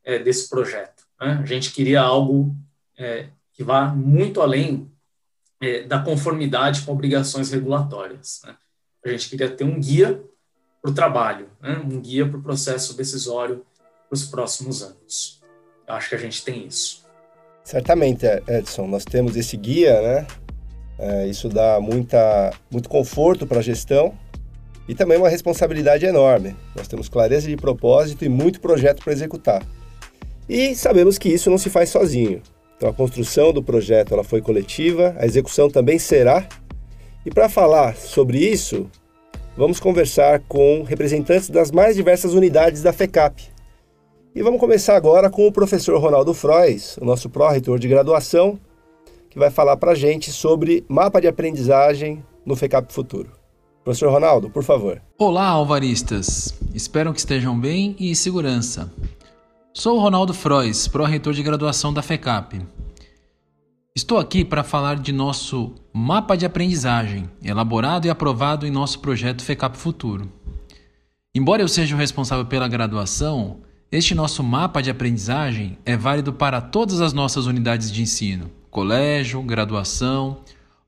[0.02, 1.04] é, desse projeto.
[1.20, 1.38] Né?
[1.42, 2.57] A gente queria algo
[2.96, 4.90] é, que vá muito além
[5.61, 8.40] é, da conformidade com obrigações regulatórias.
[8.44, 8.57] Né?
[9.04, 10.22] A gente queria ter um guia
[10.87, 11.82] para o trabalho, né?
[11.84, 13.64] um guia para o processo decisório
[14.09, 15.43] para os próximos anos.
[15.87, 17.05] Eu acho que a gente tem isso.
[17.64, 20.26] Certamente, Edson, nós temos esse guia, né?
[20.97, 24.16] É, isso dá muita, muito conforto para a gestão
[24.89, 26.57] e também uma responsabilidade enorme.
[26.76, 29.66] Nós temos clareza de propósito e muito projeto para executar.
[30.49, 32.41] E sabemos que isso não se faz sozinho.
[32.76, 36.47] Então a construção do projeto ela foi coletiva, a execução também será.
[37.24, 38.89] E para falar sobre isso,
[39.57, 43.42] vamos conversar com representantes das mais diversas unidades da FECAP.
[44.34, 48.59] E vamos começar agora com o professor Ronaldo Frois, o nosso pró-reitor de graduação,
[49.30, 53.30] que vai falar para a gente sobre mapa de aprendizagem no FECAP Futuro.
[53.82, 55.00] Professor Ronaldo, por favor.
[55.16, 56.54] Olá, alvaristas.
[56.74, 58.92] Espero que estejam bem e em segurança.
[59.72, 62.61] Sou o Ronaldo Frois, pró-reitor de graduação da FECAP.
[63.97, 69.42] Estou aqui para falar de nosso mapa de aprendizagem, elaborado e aprovado em nosso projeto
[69.42, 70.30] FECAP Futuro.
[71.34, 76.61] Embora eu seja o responsável pela graduação, este nosso mapa de aprendizagem é válido para
[76.61, 80.42] todas as nossas unidades de ensino, colégio, graduação,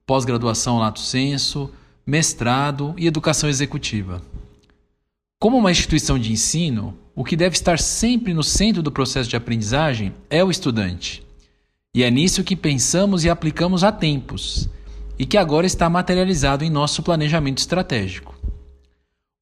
[0.05, 1.71] pós-graduação lato senso,
[2.07, 4.21] mestrado e educação executiva.
[5.41, 9.37] Como uma instituição de ensino, o que deve estar sempre no centro do processo de
[9.37, 11.27] aprendizagem é o estudante.
[11.99, 14.69] E é nisso que pensamos e aplicamos há tempos,
[15.19, 18.37] e que agora está materializado em nosso planejamento estratégico.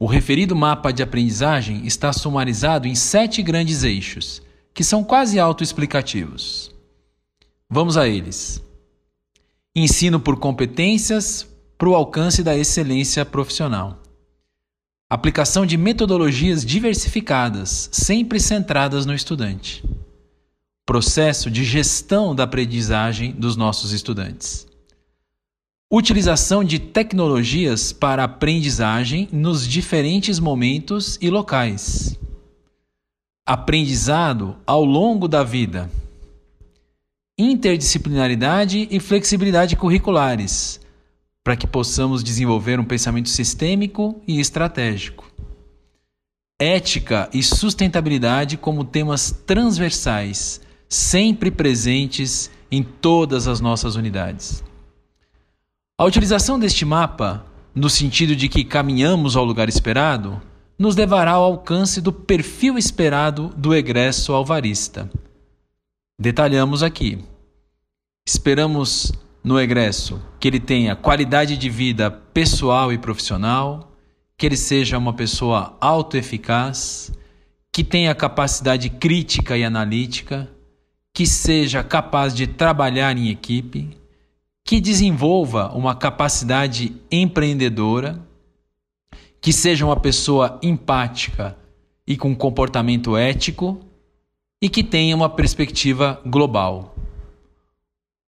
[0.00, 4.40] O referido mapa de aprendizagem está sumarizado em sete grandes eixos,
[4.72, 6.74] que são quase autoexplicativos.
[7.68, 8.64] Vamos a eles.
[9.74, 11.46] Ensino por competências
[11.76, 14.02] para o alcance da excelência profissional.
[15.10, 19.84] Aplicação de metodologias diversificadas, sempre centradas no estudante.
[20.86, 24.68] Processo de gestão da aprendizagem dos nossos estudantes.
[25.92, 32.16] Utilização de tecnologias para aprendizagem nos diferentes momentos e locais.
[33.44, 35.90] Aprendizado ao longo da vida
[37.38, 40.80] interdisciplinaridade e flexibilidade curriculares,
[41.44, 45.30] para que possamos desenvolver um pensamento sistêmico e estratégico.
[46.58, 54.62] Ética e sustentabilidade como temas transversais, sempre presentes em todas as nossas unidades.
[55.98, 60.40] A utilização deste mapa, no sentido de que caminhamos ao lugar esperado,
[60.78, 65.10] nos levará ao alcance do perfil esperado do egresso alvarista
[66.18, 67.18] Detalhamos aqui.
[68.26, 69.12] Esperamos
[69.44, 73.92] no egresso que ele tenha qualidade de vida pessoal e profissional,
[74.38, 77.12] que ele seja uma pessoa autoeficaz,
[77.70, 80.50] que tenha capacidade crítica e analítica,
[81.16, 83.88] que seja capaz de trabalhar em equipe,
[84.62, 88.20] que desenvolva uma capacidade empreendedora,
[89.40, 91.56] que seja uma pessoa empática
[92.06, 93.80] e com comportamento ético
[94.60, 96.94] e que tenha uma perspectiva global.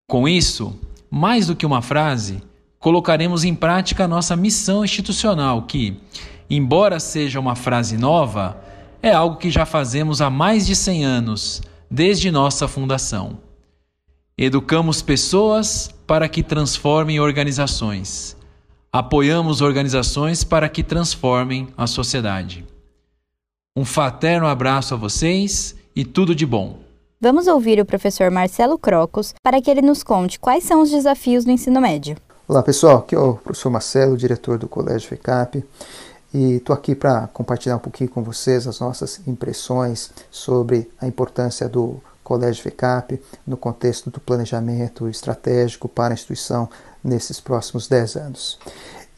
[0.08, 0.74] Com isso,
[1.10, 2.42] mais do que uma frase,
[2.78, 6.00] colocaremos em prática a nossa missão institucional, que,
[6.48, 8.64] embora seja uma frase nova,
[9.02, 13.38] é algo que já fazemos há mais de 100 anos, desde nossa fundação.
[14.36, 18.36] Educamos pessoas para que transformem organizações.
[18.92, 22.64] Apoiamos organizações para que transformem a sociedade.
[23.76, 26.78] Um fraterno abraço a vocês e tudo de bom.
[27.20, 31.44] Vamos ouvir o professor Marcelo Crocos para que ele nos conte quais são os desafios
[31.44, 32.16] do ensino médio.
[32.46, 35.62] Olá pessoal, aqui é o professor Marcelo, diretor do Colégio FECAP,
[36.32, 41.68] e estou aqui para compartilhar um pouquinho com vocês as nossas impressões sobre a importância
[41.68, 46.68] do Colégio FECAP no contexto do planejamento estratégico para a instituição
[47.02, 48.58] nesses próximos 10 anos.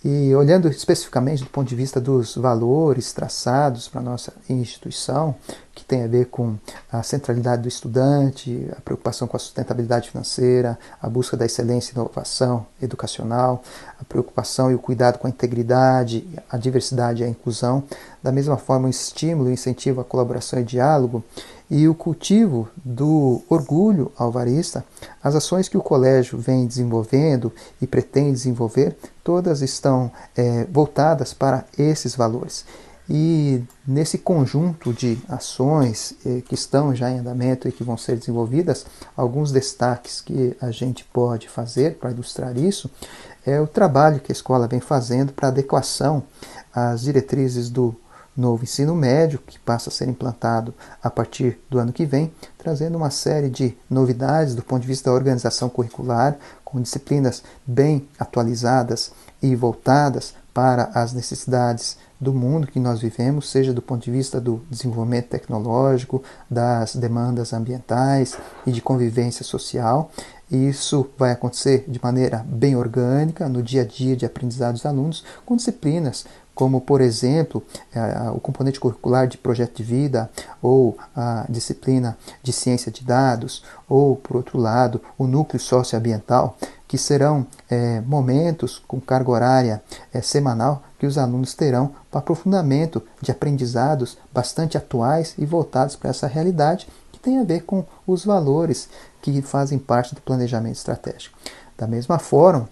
[0.03, 5.35] E olhando especificamente do ponto de vista dos valores traçados para a nossa instituição,
[5.75, 6.57] que tem a ver com
[6.91, 11.95] a centralidade do estudante, a preocupação com a sustentabilidade financeira, a busca da excelência e
[11.95, 13.63] inovação educacional,
[14.01, 17.85] a preocupação e o cuidado com a integridade, a diversidade e a inclusão,
[18.23, 21.23] da mesma forma o estímulo e incentivo à colaboração e diálogo,
[21.71, 24.85] e o cultivo do orgulho alvarista,
[25.23, 31.65] as ações que o colégio vem desenvolvendo e pretende desenvolver, todas estão é, voltadas para
[31.79, 32.65] esses valores.
[33.13, 38.17] E nesse conjunto de ações eh, que estão já em andamento e que vão ser
[38.17, 42.89] desenvolvidas, alguns destaques que a gente pode fazer para ilustrar isso
[43.45, 46.23] é o trabalho que a escola vem fazendo para adequação
[46.73, 47.97] às diretrizes do
[48.41, 52.97] novo ensino médio, que passa a ser implantado a partir do ano que vem, trazendo
[52.97, 59.13] uma série de novidades do ponto de vista da organização curricular, com disciplinas bem atualizadas
[59.43, 64.41] e voltadas para as necessidades do mundo que nós vivemos, seja do ponto de vista
[64.41, 68.37] do desenvolvimento tecnológico, das demandas ambientais
[68.67, 70.11] e de convivência social.
[70.51, 75.25] Isso vai acontecer de maneira bem orgânica no dia a dia de aprendizado dos alunos,
[75.47, 77.63] com disciplinas como, por exemplo,
[78.35, 80.31] o componente curricular de projeto de vida,
[80.61, 86.57] ou a disciplina de ciência de dados, ou, por outro lado, o núcleo socioambiental,
[86.91, 89.83] que serão é, momentos com carga horária
[90.13, 96.11] é, semanal que os alunos terão para aprofundamento de aprendizados bastante atuais e voltados para
[96.11, 98.89] essa realidade que tem a ver com os valores
[99.23, 101.39] que fazem parte do planejamento estratégico.
[101.79, 102.69] Da mesma forma,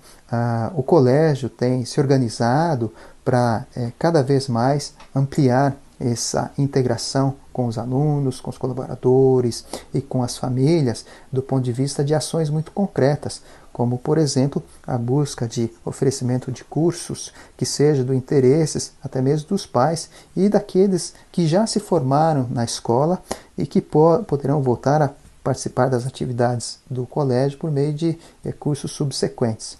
[0.74, 2.92] o colégio tem se organizado
[3.24, 10.00] para é, cada vez mais ampliar essa integração com os alunos, com os colaboradores e
[10.00, 14.96] com as famílias do ponto de vista de ações muito concretas, como por exemplo a
[14.96, 21.14] busca de oferecimento de cursos que seja do interesse até mesmo dos pais e daqueles
[21.32, 23.20] que já se formaram na escola
[23.56, 25.10] e que po poderão voltar a
[25.48, 28.18] participar das atividades do colégio por meio de
[28.58, 29.78] cursos subsequentes.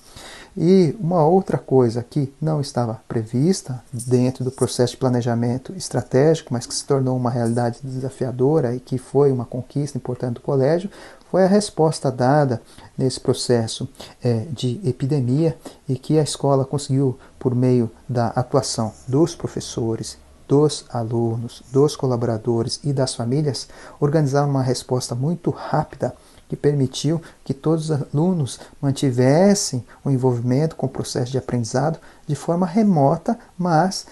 [0.57, 6.65] E uma outra coisa que não estava prevista dentro do processo de planejamento estratégico, mas
[6.65, 10.91] que se tornou uma realidade desafiadora e que foi uma conquista importante do colégio,
[11.31, 12.63] foi a resposta dada
[12.97, 13.87] nesse processo
[14.25, 15.55] é, de epidemia
[15.87, 20.17] e que a escola conseguiu, por meio da atuação dos professores,
[20.49, 23.69] dos alunos, dos colaboradores e das famílias,
[24.01, 26.15] organizar uma resposta muito rápida
[26.49, 32.35] que permitiu que todos os alunos mantivessem o envolvimento com o processo de aprendizado de
[32.35, 34.07] forma remota, mas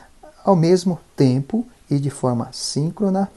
[0.45, 3.31] ao mesmo tempo e de forma síncrona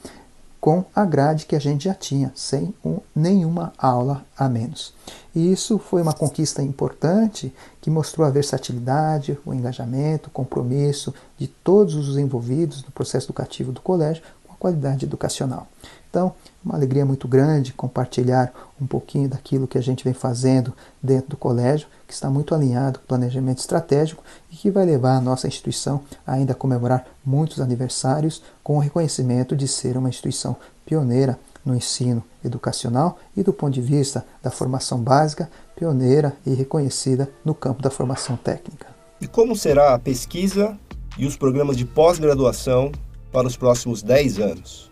[0.60, 4.92] com a grade que a gente já tinha, sem um, nenhuma aula a menos.
[5.34, 11.46] E isso foi uma conquista importante que mostrou a versatilidade, o engajamento, o compromisso de
[11.46, 15.66] todos os envolvidos no processo educativo do colégio com a qualidade educacional.
[16.10, 21.30] Então, uma alegria muito grande compartilhar um pouquinho daquilo que a gente vem fazendo dentro
[21.30, 25.20] do colégio, que está muito alinhado com o planejamento estratégico e que vai levar a
[25.20, 31.38] nossa instituição ainda a comemorar muitos aniversários com o reconhecimento de ser uma instituição pioneira
[31.64, 37.54] no ensino educacional e do ponto de vista da formação básica, pioneira e reconhecida no
[37.54, 38.88] campo da formação técnica.
[39.20, 40.76] E como será a pesquisa
[41.16, 42.90] e os programas de pós-graduação
[43.30, 44.90] para os próximos 10 anos?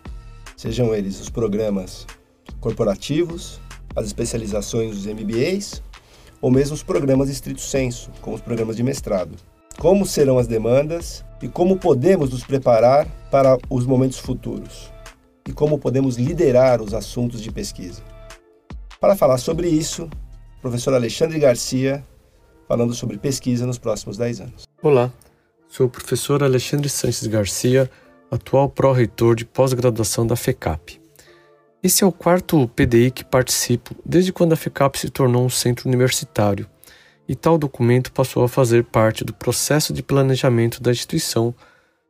[0.59, 2.05] sejam eles os programas
[2.59, 3.61] corporativos,
[3.95, 5.81] as especializações dos MBAs
[6.41, 9.35] ou mesmo os programas estrito senso, como os programas de mestrado.
[9.77, 14.91] Como serão as demandas e como podemos nos preparar para os momentos futuros?
[15.47, 18.01] E como podemos liderar os assuntos de pesquisa?
[18.99, 20.09] Para falar sobre isso,
[20.57, 22.05] o professor Alexandre Garcia,
[22.67, 24.63] falando sobre pesquisa nos próximos 10 anos.
[24.83, 25.11] Olá,
[25.67, 27.89] sou o professor Alexandre Sanches Garcia,
[28.29, 30.98] atual pró-reitor de pós-graduação da FECAP.
[31.81, 35.87] Esse é o quarto PDI que participo desde quando a FECAP se tornou um centro
[35.87, 36.67] universitário,
[37.25, 41.55] e tal documento passou a fazer parte do processo de planejamento da instituição,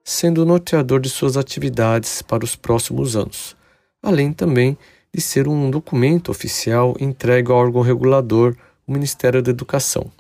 [0.03, 3.55] sendo o norteador de suas atividades para os próximos anos,
[4.01, 4.76] além também
[5.13, 8.55] de ser um documento oficial entregue ao órgão regulador,
[8.88, 10.11] o Ministério da Educação.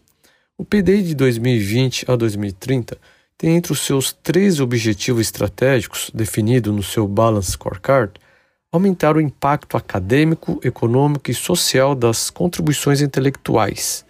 [0.55, 2.99] O PDI de 2020 a 2030
[3.35, 8.11] tem entre os seus três objetivos estratégicos, definido no seu Balance Scorecard,
[8.71, 14.05] aumentar o impacto acadêmico, econômico e social das contribuições intelectuais.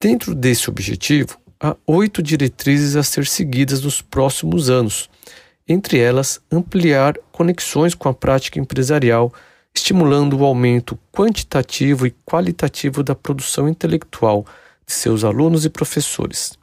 [0.00, 5.10] Dentro desse objetivo, há oito diretrizes a ser seguidas nos próximos anos,
[5.68, 9.32] entre elas, ampliar conexões com a prática empresarial,
[9.74, 14.46] estimulando o aumento quantitativo e qualitativo da produção intelectual
[14.86, 16.58] de seus alunos e professores.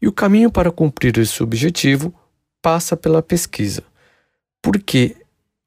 [0.00, 2.14] E o caminho para cumprir esse objetivo
[2.60, 3.82] passa pela pesquisa,
[4.62, 5.16] porque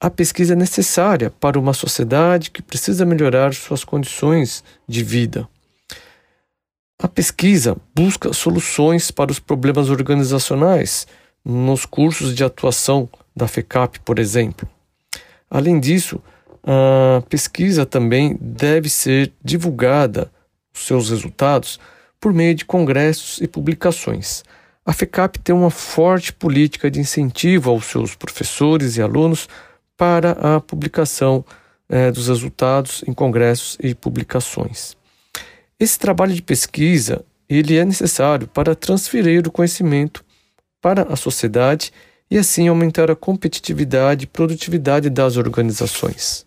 [0.00, 5.46] a pesquisa é necessária para uma sociedade que precisa melhorar suas condições de vida.
[6.98, 11.06] A pesquisa busca soluções para os problemas organizacionais
[11.44, 14.66] nos cursos de atuação da FECAP, por exemplo.
[15.50, 16.22] Além disso,
[16.64, 20.30] a pesquisa também deve ser divulgada,
[20.72, 21.78] seus resultados,
[22.18, 24.44] por meio de congressos e publicações.
[24.84, 29.46] A FECAP tem uma forte política de incentivo aos seus professores e alunos
[30.00, 31.44] para a publicação
[31.86, 34.96] eh, dos resultados em congressos e publicações.
[35.78, 40.24] Esse trabalho de pesquisa ele é necessário para transferir o conhecimento
[40.80, 41.92] para a sociedade
[42.30, 46.46] e assim aumentar a competitividade e produtividade das organizações.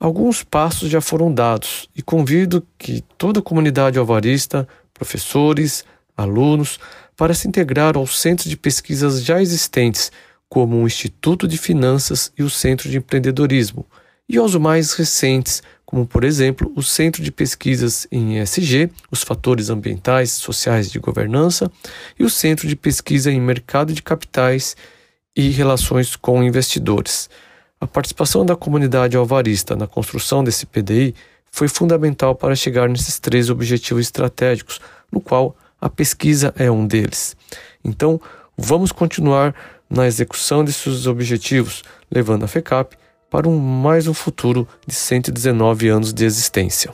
[0.00, 5.84] Alguns passos já foram dados e convido que toda a comunidade alvarista, professores,
[6.16, 6.80] alunos,
[7.16, 10.10] para se integrar aos centros de pesquisas já existentes,
[10.48, 13.86] como o Instituto de Finanças e o Centro de Empreendedorismo,
[14.28, 19.70] e aos mais recentes, como por exemplo o Centro de Pesquisas em ESG, os fatores
[19.70, 21.70] ambientais e sociais de governança,
[22.18, 24.76] e o Centro de Pesquisa em Mercado de Capitais
[25.34, 27.30] e Relações com Investidores.
[27.80, 31.14] A participação da comunidade alvarista na construção desse PDI
[31.50, 34.80] foi fundamental para chegar nesses três objetivos estratégicos,
[35.10, 37.36] no qual a pesquisa é um deles.
[37.84, 38.20] Então,
[38.56, 39.54] vamos continuar
[39.88, 42.96] na execução desses objetivos, levando a FECAP
[43.30, 46.90] para um mais um futuro de 119 anos de existência.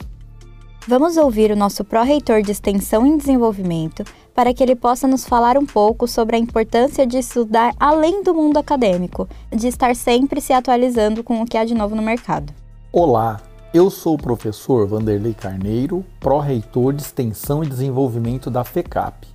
[0.87, 4.03] Vamos ouvir o nosso pró-reitor de Extensão e Desenvolvimento
[4.35, 8.35] para que ele possa nos falar um pouco sobre a importância de estudar além do
[8.35, 12.53] mundo acadêmico, de estar sempre se atualizando com o que há de novo no mercado.
[12.91, 13.41] Olá,
[13.73, 19.34] eu sou o professor Vanderlei Carneiro, pró-reitor de Extensão e Desenvolvimento da FECAP.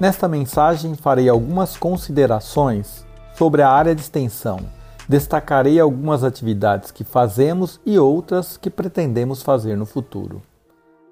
[0.00, 4.58] Nesta mensagem farei algumas considerações sobre a área de extensão.
[5.06, 10.40] Destacarei algumas atividades que fazemos e outras que pretendemos fazer no futuro.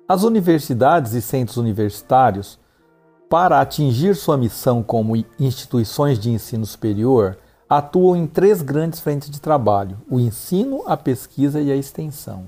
[0.09, 2.59] As universidades e centros universitários,
[3.29, 7.37] para atingir sua missão como instituições de ensino superior,
[7.69, 12.47] atuam em três grandes frentes de trabalho: o ensino, a pesquisa e a extensão.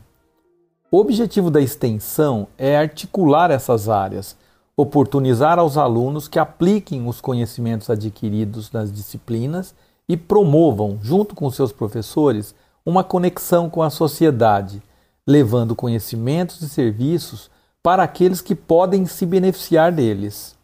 [0.90, 4.38] O objetivo da extensão é articular essas áreas,
[4.80, 9.74] oportunizar aos alunos que apliquem os conhecimentos adquiridos nas disciplinas
[10.08, 12.54] e promovam, junto com seus professores,
[12.84, 14.82] uma conexão com a sociedade,
[15.26, 17.50] levando conhecimentos e serviços
[17.82, 20.56] para aqueles que podem se beneficiar deles.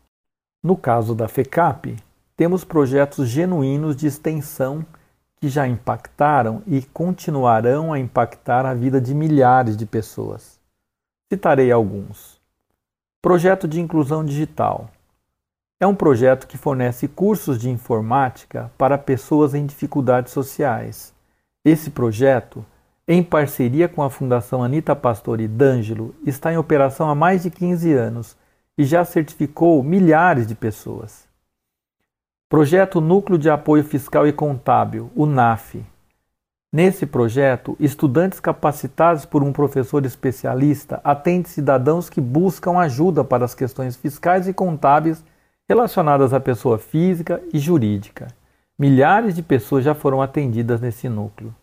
[0.62, 1.96] No caso da FECAP,
[2.36, 4.84] temos projetos genuínos de extensão
[5.40, 10.58] que já impactaram e continuarão a impactar a vida de milhares de pessoas.
[11.32, 12.35] Citarei alguns.
[13.26, 14.88] Projeto de Inclusão Digital.
[15.80, 21.12] É um projeto que fornece cursos de informática para pessoas em dificuldades sociais.
[21.64, 22.64] Esse projeto
[23.08, 27.92] em parceria com a Fundação Anita Pastori D'Angelo, está em operação há mais de 15
[27.94, 28.36] anos
[28.78, 31.26] e já certificou milhares de pessoas.
[32.48, 35.84] Projeto Núcleo de Apoio Fiscal e Contábil, o NAF.
[36.76, 43.54] Nesse projeto, estudantes capacitados por um professor especialista atendem cidadãos que buscam ajuda para as
[43.54, 45.24] questões fiscais e contábeis
[45.66, 48.26] relacionadas à pessoa física e jurídica.
[48.78, 51.54] Milhares de pessoas já foram atendidas nesse núcleo.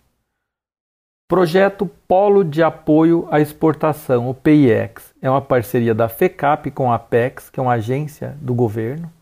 [1.30, 6.95] Projeto Polo de Apoio à Exportação, o PIEX, é uma parceria da FECAP com a
[6.95, 9.14] Apex, que é uma agência do governo,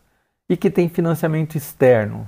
[0.48, 2.26] e que tem financiamento externo.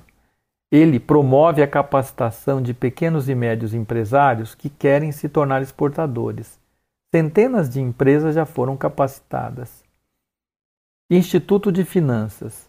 [0.74, 6.58] Ele promove a capacitação de pequenos e médios empresários que querem se tornar exportadores.
[7.14, 9.84] Centenas de empresas já foram capacitadas.
[11.08, 12.68] Instituto de Finanças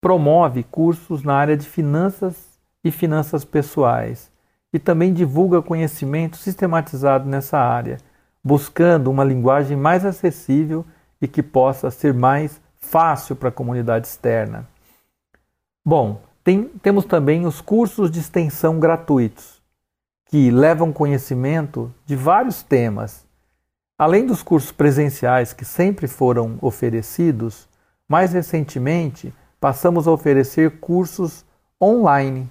[0.00, 4.32] promove cursos na área de finanças e finanças pessoais
[4.72, 7.98] e também divulga conhecimento sistematizado nessa área,
[8.42, 10.86] buscando uma linguagem mais acessível
[11.20, 14.66] e que possa ser mais fácil para a comunidade externa.
[15.84, 19.60] Bom, tem, temos também os cursos de extensão gratuitos,
[20.30, 23.26] que levam conhecimento de vários temas.
[23.98, 27.68] Além dos cursos presenciais que sempre foram oferecidos,
[28.08, 29.30] mais recentemente
[29.60, 31.44] passamos a oferecer cursos
[31.78, 32.50] online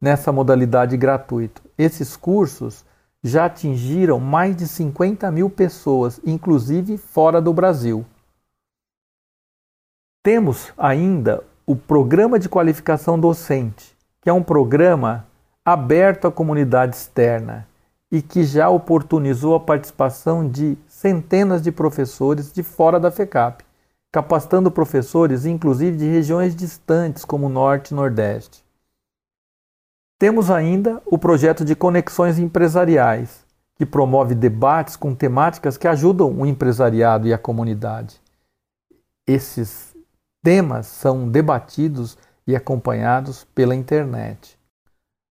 [0.00, 1.60] nessa modalidade gratuita.
[1.76, 2.86] Esses cursos
[3.22, 8.02] já atingiram mais de 50 mil pessoas, inclusive fora do Brasil.
[10.22, 15.26] Temos ainda o Programa de Qualificação Docente, que é um programa
[15.64, 17.66] aberto à comunidade externa
[18.10, 23.64] e que já oportunizou a participação de centenas de professores de fora da FECAP,
[24.12, 28.64] capacitando professores inclusive de regiões distantes como Norte e Nordeste.
[30.20, 33.44] Temos ainda o projeto de conexões empresariais,
[33.74, 38.20] que promove debates com temáticas que ajudam o empresariado e a comunidade.
[39.26, 39.95] Esses
[40.46, 42.16] temas são debatidos
[42.46, 44.56] e acompanhados pela internet.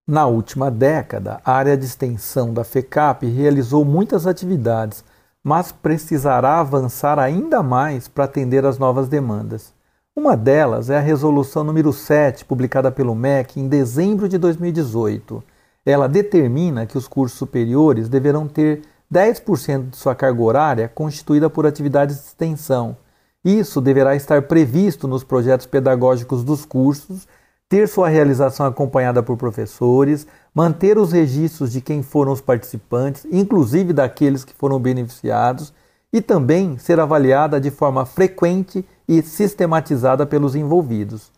[0.05, 5.05] Na última década, a área de extensão da FECAP realizou muitas atividades,
[5.41, 9.73] mas precisará avançar ainda mais para atender às novas demandas.
[10.13, 15.41] Uma delas é a resolução número 7, publicada pelo MEC em dezembro de 2018.
[15.85, 21.65] Ela determina que os cursos superiores deverão ter 10% de sua carga horária constituída por
[21.65, 22.97] atividades de extensão.
[23.45, 27.27] Isso deverá estar previsto nos projetos pedagógicos dos cursos,
[27.69, 33.93] ter sua realização acompanhada por professores, manter os registros de quem foram os participantes, inclusive
[33.93, 35.71] daqueles que foram beneficiados,
[36.11, 41.31] e também ser avaliada de forma frequente e sistematizada pelos envolvidos.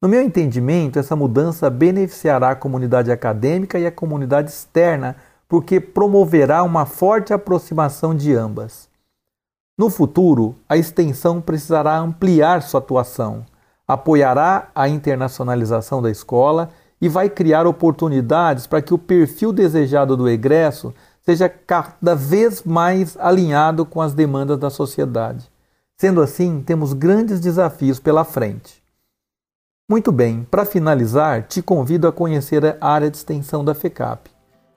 [0.00, 5.14] No meu entendimento, essa mudança beneficiará a comunidade acadêmica e a comunidade externa,
[5.48, 8.90] porque promoverá uma forte aproximação de ambas.
[9.82, 13.44] No futuro, a extensão precisará ampliar sua atuação,
[13.84, 16.68] apoiará a internacionalização da escola
[17.00, 23.16] e vai criar oportunidades para que o perfil desejado do egresso seja cada vez mais
[23.18, 25.50] alinhado com as demandas da sociedade.
[25.96, 28.80] Sendo assim, temos grandes desafios pela frente.
[29.90, 34.31] Muito bem, para finalizar, te convido a conhecer a área de extensão da FECAP.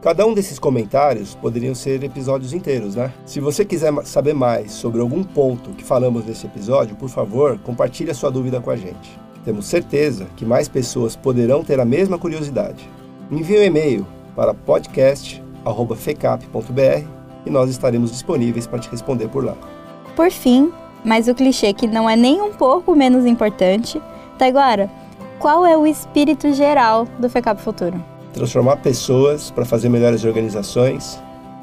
[0.00, 3.12] Cada um desses comentários poderiam ser episódios inteiros, né?
[3.26, 8.12] Se você quiser saber mais sobre algum ponto que falamos nesse episódio, por favor, compartilhe
[8.12, 9.18] a sua dúvida com a gente.
[9.44, 12.88] Temos certeza que mais pessoas poderão ter a mesma curiosidade.
[13.28, 14.06] Envie um e-mail
[14.36, 17.08] para podcast.fecap.br
[17.44, 19.56] e nós estaremos disponíveis para te responder por lá.
[20.14, 20.72] Por fim,
[21.04, 24.00] mas o clichê que não é nem um pouco menos importante,
[24.38, 24.90] Taiguara,
[25.38, 28.02] qual é o espírito geral do FECAP Futuro?
[28.32, 31.20] Transformar pessoas para fazer melhores organizações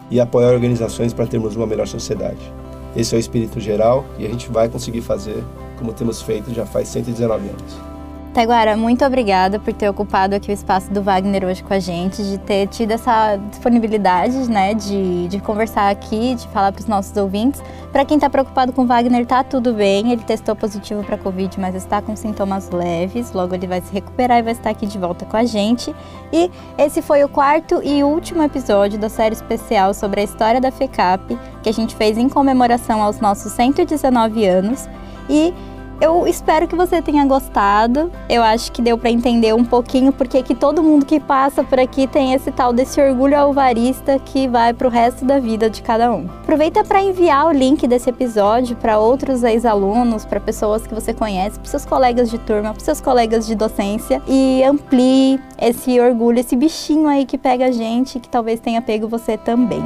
[0.09, 2.53] e apoiar organizações para termos uma melhor sociedade.
[2.95, 5.43] Esse é o espírito geral e a gente vai conseguir fazer
[5.77, 7.90] como temos feito já faz 119 anos.
[8.33, 12.23] Taiguara, muito obrigada por ter ocupado aqui o espaço do Wagner hoje com a gente,
[12.23, 17.15] de ter tido essa disponibilidade, né, de, de conversar aqui, de falar para os nossos
[17.17, 17.61] ouvintes.
[17.91, 21.59] Para quem está preocupado com o Wagner, tá tudo bem, ele testou positivo para Covid,
[21.59, 24.97] mas está com sintomas leves, logo ele vai se recuperar e vai estar aqui de
[24.97, 25.93] volta com a gente.
[26.31, 30.71] E esse foi o quarto e último episódio da série especial sobre a história da
[30.71, 34.87] FECAP, que a gente fez em comemoração aos nossos 119 anos.
[35.29, 35.53] E
[36.02, 38.11] eu espero que você tenha gostado.
[38.28, 41.80] Eu acho que deu para entender um pouquinho porque que todo mundo que passa por
[41.80, 45.84] aqui tem esse tal desse orgulho alvarista que vai para o resto da vida de
[45.84, 46.28] cada um.
[46.41, 51.60] Aproveita para enviar o link desse episódio para outros ex-alunos, para pessoas que você conhece,
[51.60, 56.56] para seus colegas de turma, para seus colegas de docência e amplie esse orgulho, esse
[56.56, 59.84] bichinho aí que pega a gente, que talvez tenha pego você também.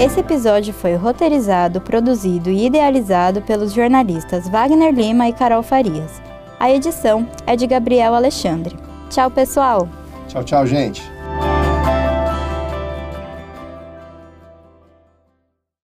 [0.00, 6.22] Esse episódio foi roteirizado, produzido e idealizado pelos jornalistas Wagner Lima e Carol Farias.
[6.58, 8.74] A edição é de Gabriel Alexandre.
[9.10, 9.86] Tchau, pessoal!
[10.26, 11.02] Tchau, tchau, gente!